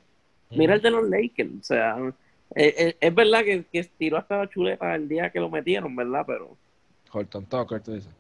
Mira 0.51 0.75
el 0.75 0.83
de 0.83 0.91
los 0.91 1.09
Lakers, 1.09 1.51
o 1.61 1.63
sea, 1.63 1.97
eh, 2.55 2.75
eh, 2.79 2.97
es 3.01 3.15
verdad 3.15 3.45
que, 3.45 3.65
que 3.71 3.85
tiró 3.99 4.17
hasta 4.17 4.39
la 4.39 4.49
chuleta 4.49 4.95
el 4.95 5.09
día 5.09 5.31
que 5.31 5.41
lo 5.41 5.51
metieron, 5.51 5.95
¿verdad? 5.95 6.25
Pero 6.27 6.57
Horton 7.13 7.47
Tucker, 7.47 7.81
tú 7.83 7.95
dices. 7.95 8.13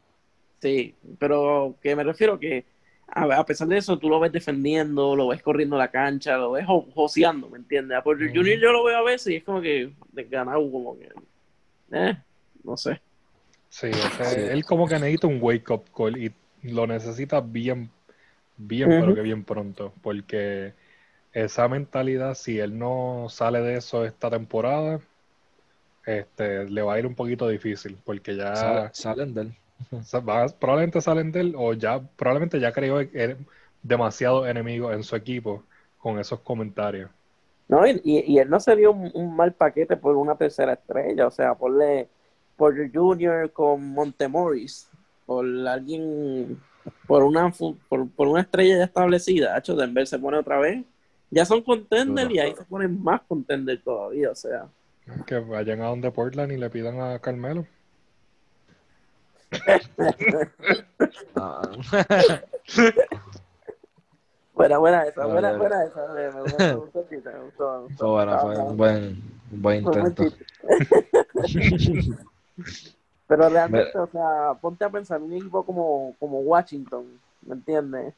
sí, 0.60 0.94
pero 1.18 1.76
que 1.82 1.94
me 1.96 2.04
refiero 2.04 2.38
que 2.38 2.64
a, 3.08 3.24
a 3.38 3.44
pesar 3.46 3.68
de 3.68 3.78
eso, 3.78 3.98
tú 3.98 4.08
lo 4.08 4.18
ves 4.20 4.32
defendiendo, 4.32 5.14
lo 5.14 5.28
ves 5.28 5.42
corriendo 5.42 5.76
la 5.76 5.90
cancha, 5.90 6.36
lo 6.36 6.52
ves 6.52 6.66
jo- 6.66 6.88
joseando, 6.94 7.48
¿me 7.48 7.58
entiendes? 7.58 7.96
A 7.98 8.02
Porter 8.02 8.26
Ujú. 8.26 8.36
Jr. 8.38 8.58
yo 8.60 8.72
lo 8.72 8.84
veo 8.84 8.98
a 8.98 9.02
veces 9.02 9.32
y 9.32 9.36
es 9.36 9.44
como 9.44 9.60
que 9.60 9.92
desganado, 10.12 10.70
como 10.70 10.98
que, 10.98 11.08
eh, 11.92 12.16
no 12.66 12.76
sé. 12.76 13.00
Sí, 13.68 13.88
ese- 13.88 14.24
Sí. 14.24 14.40
él 14.52 14.64
como 14.64 14.88
que 14.88 14.94
necesita 14.98 15.26
un 15.26 15.38
wake 15.42 15.70
up 15.70 15.84
call 15.94 16.16
y 16.16 16.34
lo 16.62 16.86
necesita 16.86 17.40
bien, 17.40 17.90
bien, 18.56 18.88
pero 18.88 19.14
que 19.14 19.20
bien 19.22 19.44
pronto, 19.44 19.92
porque 20.02 20.74
esa 21.32 21.68
mentalidad, 21.68 22.34
si 22.34 22.58
él 22.58 22.78
no 22.78 23.26
sale 23.28 23.60
de 23.60 23.76
eso 23.76 24.04
esta 24.04 24.30
temporada, 24.30 25.00
este, 26.06 26.64
le 26.70 26.82
va 26.82 26.94
a 26.94 26.98
ir 26.98 27.06
un 27.06 27.14
poquito 27.14 27.48
difícil, 27.48 27.98
porque 28.04 28.36
ya 28.36 28.54
Sal- 28.54 28.90
salen 28.94 29.34
de 29.34 29.40
él. 29.42 29.54
va- 30.28 30.46
probablemente 30.58 31.00
salen 31.00 31.32
de 31.32 31.40
él 31.40 31.54
o 31.56 31.74
ya, 31.74 32.00
probablemente 32.16 32.60
ya 32.60 32.72
creó 32.72 33.00
demasiados 33.82 34.48
enemigos 34.48 34.94
en 34.94 35.02
su 35.02 35.16
equipo 35.16 35.62
con 35.98 36.18
esos 36.18 36.40
comentarios. 36.40 37.10
No, 37.68 37.84
y, 37.86 38.00
y- 38.04 38.38
él 38.38 38.48
no 38.48 38.60
se 38.60 38.76
dio 38.76 38.92
un, 38.92 39.10
un 39.14 39.34
mal 39.34 39.52
paquete 39.52 39.96
por 39.96 40.16
una 40.16 40.36
tercera 40.36 40.74
estrella, 40.74 41.26
o 41.26 41.30
sea, 41.30 41.54
ponle 41.54 42.08
Porter 42.56 42.90
Jr. 42.92 43.52
con 43.52 43.92
Montemoris, 43.92 44.88
por 45.26 45.46
alguien, 45.68 46.58
por 47.06 47.22
una 47.22 47.50
por, 47.50 48.08
por 48.10 48.28
una 48.28 48.40
estrella 48.40 48.78
ya 48.78 48.84
establecida, 48.84 49.58
hecho 49.58 49.76
Denver 49.76 50.06
se 50.06 50.18
pone 50.18 50.38
otra 50.38 50.58
vez, 50.58 50.82
ya 51.30 51.44
son 51.44 51.60
contenders 51.62 52.30
y 52.30 52.38
ahí 52.38 52.54
se 52.54 52.64
ponen 52.64 53.02
más 53.02 53.20
contenders 53.22 53.82
todavía, 53.82 54.30
o 54.30 54.34
sea, 54.34 54.66
Que 55.26 55.38
vayan 55.38 55.82
a 55.82 55.86
donde 55.86 56.10
Portland 56.10 56.52
y 56.52 56.56
le 56.56 56.70
pidan 56.70 57.00
a 57.00 57.18
Carmelo. 57.18 57.66
Buena, 64.54 64.78
buena 64.78 65.04
esa, 65.04 65.26
buena, 65.26 65.52
buena 65.52 65.84
esa, 65.84 66.14
me, 66.14 66.30
gustó, 66.30 66.58
me 66.58 66.74
gustó, 66.76 67.06
me 67.10 67.18
gustó, 67.18 67.30
me 67.30 67.38
gustó. 67.84 67.96
Fue 67.98 68.08
bueno, 68.08 68.40
fue 68.40 68.56
un 68.56 68.76
buen, 68.78 69.22
un 69.52 69.62
buen 69.62 69.84
intento. 69.84 70.24
Pero 73.28 73.48
realmente, 73.48 73.98
o 73.98 74.06
sea, 74.06 74.54
ponte 74.60 74.84
a 74.84 74.90
pensar 74.90 75.20
un 75.20 75.32
equipo 75.32 75.64
como, 75.64 76.14
como 76.20 76.40
Washington, 76.40 77.06
¿me 77.42 77.54
entiendes? 77.54 78.14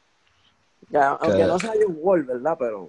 Ya, 0.91 1.11
aunque 1.11 1.39
Que- 1.39 1.45
no 1.47 1.59
sea 1.59 1.73
un 1.87 1.97
Wall, 2.01 2.23
¿verdad? 2.25 2.57
Pero 2.59 2.89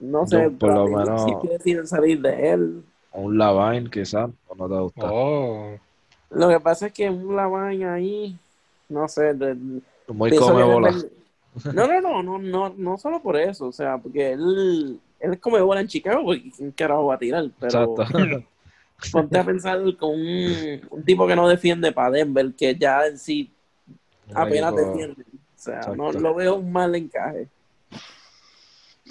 no 0.00 0.20
Yo, 0.22 0.26
sé, 0.26 0.50
por 0.50 0.74
lo 0.74 0.86
menos- 0.88 1.24
si 1.24 1.32
que 1.40 1.48
deciden 1.54 1.86
salir 1.86 2.20
de 2.20 2.50
él. 2.52 2.84
Un 3.12 3.38
Lavine, 3.38 3.88
quizás, 3.88 4.28
o 4.48 4.54
no 4.56 4.68
te 4.68 4.74
gusta. 4.74 5.00
Oh, 5.10 5.76
Lo 6.30 6.48
que 6.48 6.60
pasa 6.60 6.88
es 6.88 6.92
que 6.92 7.08
un 7.08 7.34
Lavine 7.36 7.86
ahí, 7.88 8.36
no 8.88 9.08
sé, 9.08 9.32
de- 9.34 9.80
Muy 10.08 10.36
come 10.36 10.64
bola. 10.64 10.92
No, 11.72 11.86
no, 11.86 12.00
no, 12.00 12.22
no, 12.22 12.38
no, 12.38 12.74
no 12.76 12.98
solo 12.98 13.22
por 13.22 13.36
eso, 13.36 13.68
o 13.68 13.72
sea, 13.72 13.96
porque 13.96 14.32
él, 14.32 15.00
él 15.20 15.40
come 15.40 15.60
bola 15.62 15.80
en 15.80 15.86
Chicago, 15.88 16.22
porque 16.24 16.50
¿quién 16.54 16.70
carajo 16.72 17.06
va 17.06 17.14
a 17.14 17.18
tirar? 17.18 17.44
Pero 17.58 17.94
Exacto. 17.96 18.04
ponte 19.12 19.38
a 19.38 19.44
pensar 19.44 19.78
con 19.96 20.10
un, 20.10 20.80
un 20.90 21.04
tipo 21.04 21.26
que 21.26 21.36
no 21.36 21.48
defiende 21.48 21.92
para 21.92 22.10
Denver, 22.10 22.52
que 22.54 22.74
ya 22.74 23.06
en 23.06 23.18
sí 23.18 23.52
apenas 24.34 24.74
defiende. 24.74 25.22
O 25.22 25.58
sea, 25.58 25.78
Exacto. 25.78 25.96
no 25.96 26.12
lo 26.12 26.34
veo 26.34 26.56
un 26.56 26.70
mal 26.72 26.94
encaje. 26.94 27.48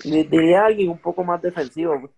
Di- 0.03 0.23
Diría 0.23 0.65
alguien 0.65 0.89
un 0.89 0.97
poco 0.99 1.23
más 1.23 1.41
defensivo. 1.41 2.09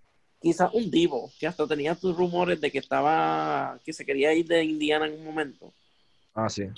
Quizás 0.42 0.72
un 0.74 0.90
Divo, 0.92 1.32
que 1.40 1.48
hasta 1.48 1.66
tenía 1.68 1.96
sus 1.96 2.16
rumores 2.16 2.62
de 2.62 2.72
que 2.72 2.78
estaba, 2.78 3.80
que 3.84 3.92
se 3.94 4.06
quería 4.06 4.34
ir 4.34 4.46
de 4.48 4.64
Indiana 4.64 5.08
en 5.08 5.14
un 5.14 5.26
momento. 5.26 5.74
Ah, 6.36 6.48
sí. 6.50 6.64
O 6.64 6.74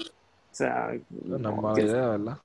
sea, 0.52 0.92
No 1.24 1.36
es 1.50 1.62
mala 1.62 1.76
que, 1.76 1.82
idea, 1.82 2.08
¿verdad? 2.08 2.38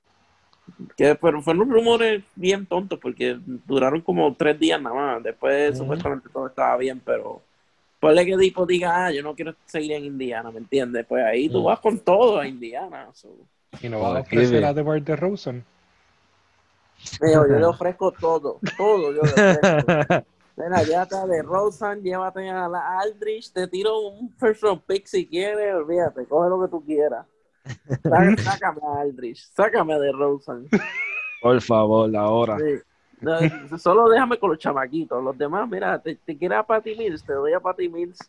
que- 0.97 1.15
pero 1.15 1.41
fueron 1.41 1.69
rumores 1.69 2.23
bien 2.35 2.65
tontos 2.65 2.99
porque 2.99 3.37
duraron 3.65 4.01
como 4.01 4.33
tres 4.35 4.59
días 4.59 4.81
nada 4.81 4.95
más. 4.95 5.23
Después 5.23 5.77
supuestamente 5.77 6.27
todo 6.29 6.47
estaba 6.47 6.75
bien, 6.77 6.99
pero 7.03 7.41
ponle 7.99 8.25
que 8.25 8.37
Divo 8.37 8.65
diga, 8.65 9.05
ah, 9.05 9.11
yo 9.11 9.23
no 9.23 9.33
quiero 9.35 9.55
seguir 9.65 9.93
en 9.93 10.05
Indiana, 10.05 10.51
¿me 10.51 10.59
entiendes? 10.59 11.05
Pues 11.07 11.23
ahí 11.25 11.49
tú 11.49 11.61
Mm. 11.61 11.65
vas 11.65 11.79
con 11.79 11.99
todo 11.99 12.39
a 12.39 12.47
Indiana. 12.47 13.09
so. 13.13 13.29
y 13.81 13.89
no 13.89 13.99
va 13.99 14.17
a 14.17 14.21
ofrecer 14.21 14.49
Kiwi. 14.59 14.63
a 14.63 14.73
DeMar 14.73 15.01
DeRozan. 15.01 15.65
Yo, 17.21 17.47
yo 17.47 17.59
le 17.59 17.65
ofrezco 17.65 18.11
todo, 18.11 18.59
todo 18.77 19.11
yo 19.13 19.21
le 19.21 19.31
ofrezco. 19.31 20.25
Mira, 20.57 20.83
llévate 20.87 21.15
a 21.17 21.25
de 21.27 21.41
Rosen, 21.43 22.01
llévate 22.01 22.49
a 22.49 22.67
la 22.69 22.99
Aldrich, 22.99 23.51
te 23.51 23.67
tiro 23.67 23.99
un 23.99 24.33
first 24.37 24.63
round 24.63 24.81
pick 24.87 25.05
si 25.07 25.27
quieres, 25.27 25.75
olvídate, 25.75 26.25
coge 26.25 26.49
lo 26.49 26.61
que 26.61 26.69
tú 26.69 26.85
quieras. 26.85 27.25
Sá- 28.03 28.35
Sácame 28.43 28.79
a 28.83 29.01
Aldrich, 29.01 29.37
sácame 29.53 29.99
de 29.99 30.11
Rosen. 30.13 30.67
Por 31.41 31.61
favor, 31.61 32.15
ahora. 32.15 32.57
Sí. 32.57 32.81
No, 33.21 33.77
solo 33.77 34.09
déjame 34.09 34.37
con 34.37 34.49
los 34.51 34.59
chamaquitos, 34.59 35.23
los 35.23 35.37
demás, 35.37 35.67
mira, 35.69 35.99
te, 35.99 36.15
te 36.15 36.37
quieres 36.37 36.57
a 36.59 36.63
Patty 36.63 36.95
Mills, 36.95 37.23
te 37.23 37.33
doy 37.33 37.53
a 37.53 37.59
Patty 37.59 37.89
Mills. 37.89 38.19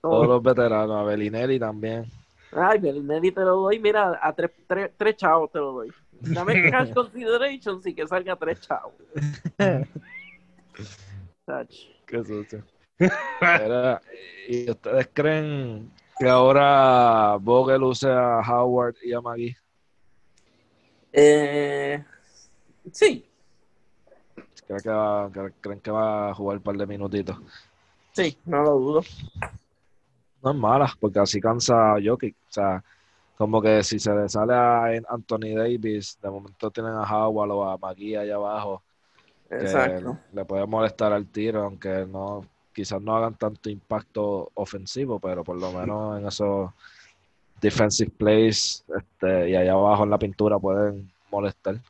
Todos 0.00 0.28
los 0.28 0.42
veteranos, 0.42 0.96
a 0.96 1.02
Belinelli 1.02 1.58
también. 1.58 2.04
Ay, 2.52 2.78
Bellinelli 2.78 3.32
te 3.32 3.40
lo 3.40 3.56
doy, 3.56 3.78
mira, 3.78 4.18
a 4.22 4.32
tres, 4.32 4.50
tres, 4.66 4.90
tres 4.96 5.16
chavos 5.16 5.50
te 5.50 5.58
lo 5.58 5.72
doy. 5.72 5.92
Dame 6.12 6.54
cash 6.70 6.92
consideration 6.92 7.80
y 7.84 7.94
que 7.94 8.06
salga 8.06 8.36
tres 8.36 8.60
chavos. 8.60 8.94
Tach. 11.44 11.68
Qué 12.06 12.24
sucio. 12.24 12.64
Era- 13.40 14.00
¿Y 14.48 14.70
ustedes 14.70 15.08
creen 15.12 15.90
que 16.18 16.28
ahora 16.28 17.36
Vogel 17.40 17.82
use 17.82 18.08
a 18.08 18.40
Howard 18.40 18.94
y 19.02 19.12
a 19.12 19.20
Magui? 19.20 19.56
Eh, 21.12 22.04
sí, 22.92 23.26
¿Creen 24.66 24.80
que, 24.82 24.90
va, 24.90 25.30
¿Creen 25.60 25.80
que 25.80 25.90
va 25.90 26.30
a 26.30 26.34
jugar 26.34 26.56
un 26.58 26.62
par 26.62 26.76
de 26.76 26.86
minutitos? 26.86 27.36
sí, 28.12 28.36
no 28.46 28.62
lo 28.62 28.70
dudo. 28.78 29.02
No 30.42 30.50
es 30.50 30.56
mala, 30.56 30.92
porque 30.98 31.18
así 31.18 31.40
cansa 31.40 31.94
a 31.94 31.98
Jokic. 32.02 32.34
O 32.48 32.52
sea, 32.52 32.82
como 33.36 33.60
que 33.60 33.82
si 33.84 33.98
se 33.98 34.14
le 34.14 34.28
sale 34.28 34.54
a 34.54 34.86
Anthony 35.08 35.54
Davis, 35.54 36.18
de 36.20 36.30
momento 36.30 36.70
tienen 36.70 36.92
a 36.92 37.02
Howard 37.02 37.50
o 37.50 37.64
a 37.64 37.78
Magui 37.78 38.16
allá 38.16 38.36
abajo, 38.36 38.82
Exacto. 39.50 40.18
le 40.32 40.44
puede 40.44 40.66
molestar 40.66 41.12
al 41.12 41.26
tiro, 41.26 41.62
aunque 41.64 42.06
no 42.06 42.44
quizás 42.74 43.00
no 43.00 43.16
hagan 43.16 43.34
tanto 43.34 43.70
impacto 43.70 44.50
ofensivo, 44.54 45.18
pero 45.18 45.44
por 45.44 45.56
lo 45.56 45.72
menos 45.72 46.18
en 46.18 46.26
esos 46.26 46.70
defensive 47.60 48.10
plays 48.10 48.84
este, 48.94 49.50
y 49.50 49.56
allá 49.56 49.72
abajo 49.72 50.04
en 50.04 50.10
la 50.10 50.18
pintura 50.18 50.58
pueden 50.58 51.10
molestar. 51.30 51.80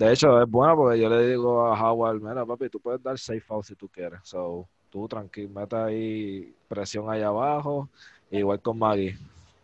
De 0.00 0.10
hecho, 0.10 0.40
es 0.40 0.48
bueno 0.48 0.76
porque 0.76 0.98
yo 0.98 1.10
le 1.10 1.28
digo 1.28 1.66
a 1.66 1.78
Howard, 1.78 2.22
mira 2.22 2.46
papi, 2.46 2.70
tú 2.70 2.80
puedes 2.80 3.02
dar 3.02 3.18
safe 3.18 3.44
out 3.50 3.66
si 3.66 3.74
tú 3.74 3.86
quieres. 3.86 4.18
So, 4.22 4.66
tú 4.88 5.06
tranquilo, 5.06 5.50
mete 5.50 5.76
ahí 5.76 6.54
presión 6.66 7.10
allá 7.10 7.26
abajo, 7.26 7.86
igual 8.30 8.58
con 8.62 8.78
Maggie. 8.78 9.18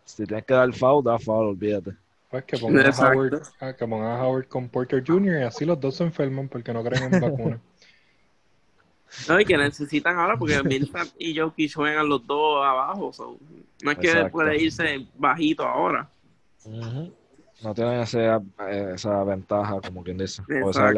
Si 0.05 0.25
tienes 0.25 0.45
que 0.45 0.53
dar 0.53 0.71
foul, 0.71 1.03
da 1.03 1.17
foul, 1.17 1.47
olvídate. 1.47 1.93
Pues 2.29 2.43
que 2.43 2.55
pongan, 2.55 2.85
a. 2.85 3.11
Howard, 3.11 3.41
ah, 3.59 3.73
que 3.73 3.87
pongan 3.87 4.11
a 4.11 4.27
Howard 4.27 4.47
con 4.47 4.69
Porter 4.69 5.03
Jr. 5.03 5.39
y 5.39 5.43
así 5.43 5.65
los 5.65 5.79
dos 5.79 5.95
se 5.95 6.03
enferman 6.03 6.47
porque 6.47 6.71
no 6.71 6.83
creen 6.83 7.11
en 7.11 7.19
vacunas. 7.19 7.59
No, 9.27 9.39
y 9.39 9.45
que 9.45 9.57
necesitan 9.57 10.19
ahora 10.19 10.37
porque 10.37 10.61
Millsap 10.63 11.07
y 11.17 11.35
Jokic 11.35 11.73
juegan 11.73 12.07
los 12.07 12.27
dos 12.27 12.63
abajo. 12.63 13.11
so, 13.11 13.39
no 13.81 13.91
es 13.91 13.97
que 13.97 14.25
puede 14.25 14.61
irse 14.61 15.07
bajito 15.17 15.63
ahora. 15.63 16.07
Ujú. 16.63 17.11
No 17.63 17.73
tienen 17.73 18.01
ese- 18.01 18.29
esa 18.93 19.23
ventaja, 19.23 19.79
como 19.81 20.03
quien 20.03 20.17
dice. 20.17 20.41
O 20.63 20.69
esa 20.69 20.91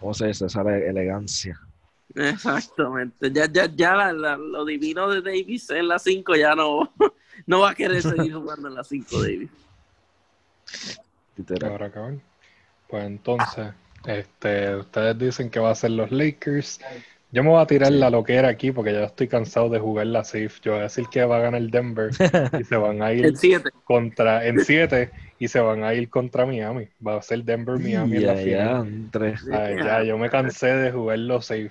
¿Cómo 0.00 0.14
se 0.14 0.26
dice? 0.28 0.46
Esa 0.46 0.62
ele- 0.62 0.88
elegancia. 0.88 1.60
Exactamente. 2.14 3.30
Ya, 3.30 3.46
ya, 3.50 3.66
ya 3.66 3.94
la- 3.94 4.12
la- 4.12 4.36
lo 4.36 4.64
divino 4.64 5.08
de 5.10 5.20
Davis 5.20 5.68
en 5.70 5.88
la 5.88 5.98
5 5.98 6.34
ya 6.34 6.54
no, 6.54 6.92
no 7.46 7.60
va 7.60 7.70
a 7.70 7.74
querer 7.74 8.00
seguir 8.02 8.32
jugando 8.34 8.68
en 8.68 8.74
la 8.74 8.84
5, 8.84 9.22
Davis. 9.22 9.50
Literal. 11.36 11.72
Ahora, 11.72 11.90
cabrón. 11.90 12.22
Pues 12.88 13.04
entonces, 13.04 13.68
este, 14.06 14.76
ustedes 14.76 15.18
dicen 15.18 15.50
que 15.50 15.60
va 15.60 15.70
a 15.70 15.74
ser 15.74 15.90
los 15.90 16.10
Lakers. 16.10 16.80
Yo 17.32 17.42
me 17.42 17.50
voy 17.50 17.60
a 17.60 17.66
tirar 17.66 17.92
la 17.92 18.08
loquera 18.08 18.48
aquí 18.48 18.70
porque 18.72 18.92
ya 18.92 19.04
estoy 19.04 19.28
cansado 19.28 19.68
de 19.68 19.78
jugar 19.78 20.06
la 20.06 20.24
safe. 20.24 20.52
Yo 20.62 20.72
voy 20.72 20.80
a 20.80 20.84
decir 20.84 21.06
que 21.10 21.24
va 21.24 21.36
a 21.36 21.40
ganar 21.40 21.60
el 21.60 21.70
Denver 21.70 22.10
y 22.60 22.64
se 22.64 22.76
van 22.76 23.02
a 23.02 23.12
ir 23.12 23.26
El 23.26 23.36
7. 23.36 23.70
contra 23.84 24.46
en 24.46 24.64
7 24.64 25.10
y 25.38 25.48
se 25.48 25.60
van 25.60 25.84
a 25.84 25.92
ir 25.94 26.08
contra 26.08 26.46
Miami. 26.46 26.88
Va 27.06 27.16
a 27.16 27.22
ser 27.22 27.42
Denver 27.44 27.78
Miami 27.78 28.16
en 28.16 28.26
la 28.26 28.34
Ya, 28.34 28.40
final. 28.42 28.66
ya, 28.66 28.78
entre. 28.88 29.34
Ay, 29.52 29.76
ya, 29.84 30.02
yo 30.02 30.18
me 30.18 30.30
cansé 30.30 30.66
de 30.68 30.92
jugarlo 30.92 31.40
safe. 31.42 31.70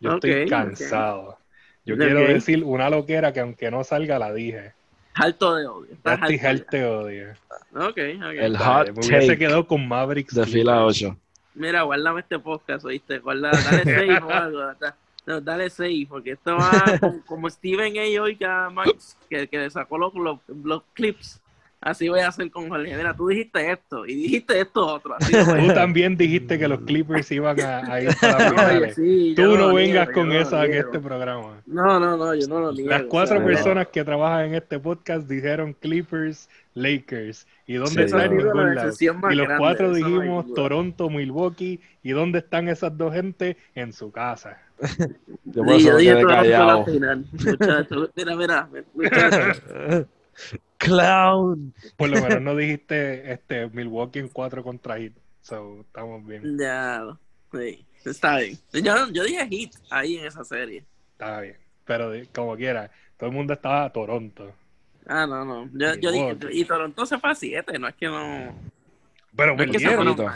Yo 0.00 0.14
estoy 0.14 0.46
cansado. 0.48 1.38
Yo 1.84 1.96
quiero 1.96 2.20
decir 2.20 2.64
una 2.64 2.90
loquera 2.90 3.32
que 3.32 3.40
aunque 3.40 3.70
no 3.70 3.84
salga 3.84 4.18
la 4.18 4.32
dije. 4.32 4.72
Alto 5.14 5.54
de 5.54 5.66
odio. 5.66 5.92
Estás 5.92 6.20
alto 6.44 6.76
odia. 7.00 7.34
ya. 7.72 7.80
Ok, 7.80 7.98
ok. 8.18 8.34
El 8.38 8.56
hot 8.58 8.86
me 8.88 8.92
hubiese 8.92 9.26
take 9.28 9.38
quedado 9.38 9.66
con 9.66 9.86
Mavericks. 9.86 10.34
de 10.34 10.44
fila 10.44 10.74
Clippers. 10.84 11.02
8. 11.04 11.16
Mira, 11.54 11.82
guárdame 11.82 12.20
este 12.20 12.38
podcast, 12.38 12.84
¿oíste? 12.84 13.18
Guarda, 13.20 13.50
dale 13.50 13.84
save 13.84 14.18
o 14.18 14.30
algo. 14.30 14.58
da- 14.80 14.96
No, 15.26 15.40
dale 15.40 15.70
save, 15.70 16.06
porque 16.08 16.32
esto 16.32 16.56
va 16.56 16.98
como, 17.00 17.20
como 17.24 17.50
Steven 17.50 17.94
A. 17.98 18.22
hoy 18.22 18.36
que, 18.36 18.44
a 18.44 18.68
Max, 18.68 19.16
que, 19.30 19.48
que 19.48 19.70
sacó 19.70 19.96
los, 19.96 20.12
los, 20.14 20.38
los 20.64 20.82
clips. 20.92 21.40
Así 21.86 22.08
voy 22.08 22.18
a 22.18 22.28
hacer 22.28 22.50
con 22.50 22.68
Jorge. 22.68 22.96
Mira, 22.96 23.14
tú 23.14 23.28
dijiste 23.28 23.70
esto 23.70 24.04
y 24.06 24.14
dijiste 24.16 24.60
esto 24.60 24.84
otro. 24.86 25.14
Así 25.14 25.32
Tú 25.32 25.72
también 25.72 26.16
dijiste 26.16 26.58
que 26.58 26.66
los 26.66 26.80
Clippers 26.80 27.30
iban 27.30 27.60
a, 27.60 27.92
a 27.92 28.00
ir 28.02 28.10
para 28.20 28.38
las 28.50 28.52
Oye, 28.74 28.90
finales. 28.90 28.94
sí, 28.96 29.34
Tú 29.36 29.56
no 29.56 29.72
vengas 29.72 30.08
niego, 30.08 30.12
con 30.12 30.28
lo 30.28 30.34
en 30.64 30.74
este 30.74 30.98
programa. 30.98 31.62
No, 31.66 32.00
no, 32.00 32.16
no, 32.16 32.34
yo 32.34 32.48
no 32.48 32.58
lo 32.60 32.72
niego. 32.72 32.90
Las 32.90 33.04
cuatro 33.04 33.36
o 33.36 33.38
sea, 33.38 33.46
personas 33.46 33.86
que 33.88 34.04
trabajan 34.04 34.46
en 34.46 34.54
este 34.56 34.80
podcast 34.80 35.28
dijeron 35.28 35.74
Clippers, 35.74 36.48
Lakers. 36.74 37.46
¿Y 37.66 37.74
dónde 37.74 37.90
Sí, 37.92 38.00
están? 38.02 38.32
Y 39.30 39.36
los 39.36 39.46
grande, 39.46 39.58
cuatro 39.58 39.92
eso 39.92 39.94
dijimos. 39.94 40.52
Toronto, 40.54 41.08
Milwaukee. 41.08 41.80
¿Y 42.02 42.10
dónde 42.10 42.40
están 42.40 42.68
esas 42.68 42.96
dos 42.98 43.14
gente? 43.14 43.56
En 43.76 43.92
su 43.92 44.10
casa. 44.10 44.58
Yo 45.44 45.64
por 45.64 45.76
Sí, 45.76 45.86
eso 45.86 45.90
yo 45.90 45.96
dije 45.98 46.14
Toronto 46.20 46.56
a 46.56 46.64
la 46.64 46.84
final, 46.84 47.24
muchacho. 47.32 48.10
Mira, 48.16 48.36
mira, 48.36 48.68
muchacho. 48.94 49.60
Clown. 50.78 51.74
Por 51.96 52.08
lo 52.08 52.20
menos 52.20 52.40
no 52.42 52.56
dijiste 52.56 53.32
este 53.32 53.68
Milwaukee 53.68 54.18
en 54.20 54.28
cuatro 54.28 54.62
contra 54.62 54.98
Heat. 54.98 55.12
So, 55.40 55.80
estamos 55.82 56.26
bien. 56.26 56.58
Ya, 56.58 57.16
sí, 57.52 57.86
está 58.04 58.38
bien. 58.38 58.58
Yo, 58.72 59.08
yo 59.12 59.24
dije 59.24 59.46
hit 59.46 59.74
ahí 59.90 60.16
en 60.18 60.26
esa 60.26 60.44
serie. 60.44 60.84
Está 61.12 61.40
bien. 61.40 61.56
Pero 61.84 62.12
como 62.34 62.56
quiera, 62.56 62.90
todo 63.16 63.30
el 63.30 63.36
mundo 63.36 63.52
estaba 63.52 63.84
a 63.84 63.92
Toronto. 63.92 64.52
Ah, 65.06 65.26
no, 65.26 65.44
no. 65.44 65.70
Yo, 65.72 65.94
yo 65.94 66.10
dije, 66.10 66.36
y 66.50 66.64
Toronto 66.64 67.06
se 67.06 67.18
fue 67.18 67.30
a 67.30 67.34
7, 67.34 67.78
no 67.78 67.86
es 67.86 67.94
que 67.94 68.06
no. 68.06 68.54
Pero 69.36 69.56
No 69.56 69.62
es 69.62 69.70
que. 69.70 70.28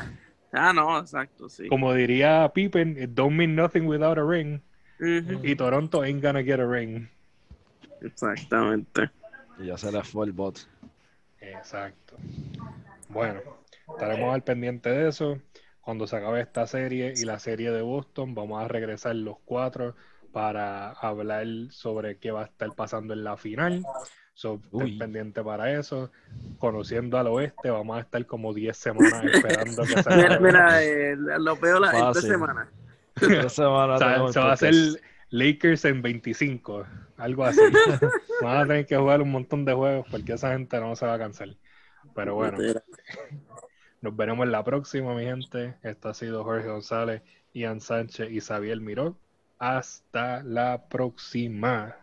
Ah, 0.52 0.72
no, 0.72 0.98
exacto, 0.98 1.48
sí. 1.48 1.68
Como 1.68 1.94
diría 1.94 2.50
Pippen, 2.52 3.00
it 3.00 3.10
don't 3.10 3.36
mean 3.36 3.54
nothing 3.54 3.86
without 3.86 4.18
a 4.18 4.24
ring. 4.24 4.60
Y 5.00 5.54
Toronto 5.54 6.02
ain't 6.02 6.22
gonna 6.22 6.42
get 6.42 6.60
a 6.60 6.66
ring. 6.66 7.08
Exactamente. 8.02 9.10
Y 9.60 9.66
ya 9.66 9.76
se 9.76 9.92
le 9.92 10.02
fue 10.02 10.26
el 10.26 10.32
bot. 10.32 10.66
Exacto. 11.40 12.16
Bueno, 13.08 13.40
estaremos 13.88 14.34
al 14.34 14.42
pendiente 14.42 14.90
de 14.90 15.08
eso. 15.08 15.38
Cuando 15.80 16.06
se 16.06 16.16
acabe 16.16 16.40
esta 16.40 16.66
serie 16.66 17.14
y 17.16 17.24
la 17.24 17.38
serie 17.38 17.70
de 17.70 17.82
Boston, 17.82 18.34
vamos 18.34 18.62
a 18.62 18.68
regresar 18.68 19.16
los 19.16 19.38
cuatro 19.44 19.96
para 20.32 20.90
hablar 20.92 21.46
sobre 21.70 22.18
qué 22.18 22.30
va 22.30 22.42
a 22.42 22.44
estar 22.44 22.74
pasando 22.74 23.14
en 23.14 23.24
la 23.24 23.36
final. 23.36 23.82
So, 24.34 24.60
estén 24.72 24.98
pendiente 24.98 25.42
para 25.42 25.72
eso. 25.78 26.10
Conociendo 26.58 27.18
al 27.18 27.26
oeste, 27.26 27.70
vamos 27.70 27.98
a 27.98 28.00
estar 28.00 28.24
como 28.26 28.54
10 28.54 28.76
semanas 28.76 29.24
esperando 29.24 29.82
que 29.82 30.02
se 30.02 30.40
Mira, 30.40 30.82
eh, 30.82 31.16
lo 31.16 31.56
veo 31.56 31.80
la, 31.80 31.98
en 31.98 32.12
tres 32.12 32.24
semanas. 32.24 32.68
Esta 33.20 33.48
semana 33.48 33.94
O 33.96 33.98
sea, 33.98 34.08
tenemos 34.08 34.32
se 34.32 34.40
va 34.40 34.50
a 34.50 34.52
hacer. 34.52 34.74
Lakers 35.32 35.84
en 35.84 36.02
25, 36.02 36.86
algo 37.20 37.44
así. 37.44 37.60
Van 38.42 38.56
a 38.56 38.66
tener 38.66 38.86
que 38.86 38.96
jugar 38.96 39.22
un 39.22 39.30
montón 39.30 39.64
de 39.64 39.72
juegos 39.72 40.06
porque 40.10 40.32
esa 40.32 40.52
gente 40.52 40.80
no 40.80 40.96
se 40.96 41.06
va 41.06 41.14
a 41.14 41.18
cansar. 41.18 41.48
Pero 42.14 42.34
bueno, 42.34 42.58
nos 44.00 44.16
veremos 44.16 44.46
en 44.46 44.52
la 44.52 44.64
próxima, 44.64 45.14
mi 45.14 45.24
gente. 45.24 45.76
Esto 45.82 46.08
ha 46.08 46.14
sido 46.14 46.44
Jorge 46.44 46.68
González, 46.68 47.22
Ian 47.52 47.80
Sánchez 47.80 48.30
y 48.30 48.40
Xavier 48.40 48.80
Miró. 48.80 49.18
Hasta 49.58 50.42
la 50.42 50.88
próxima. 50.88 51.96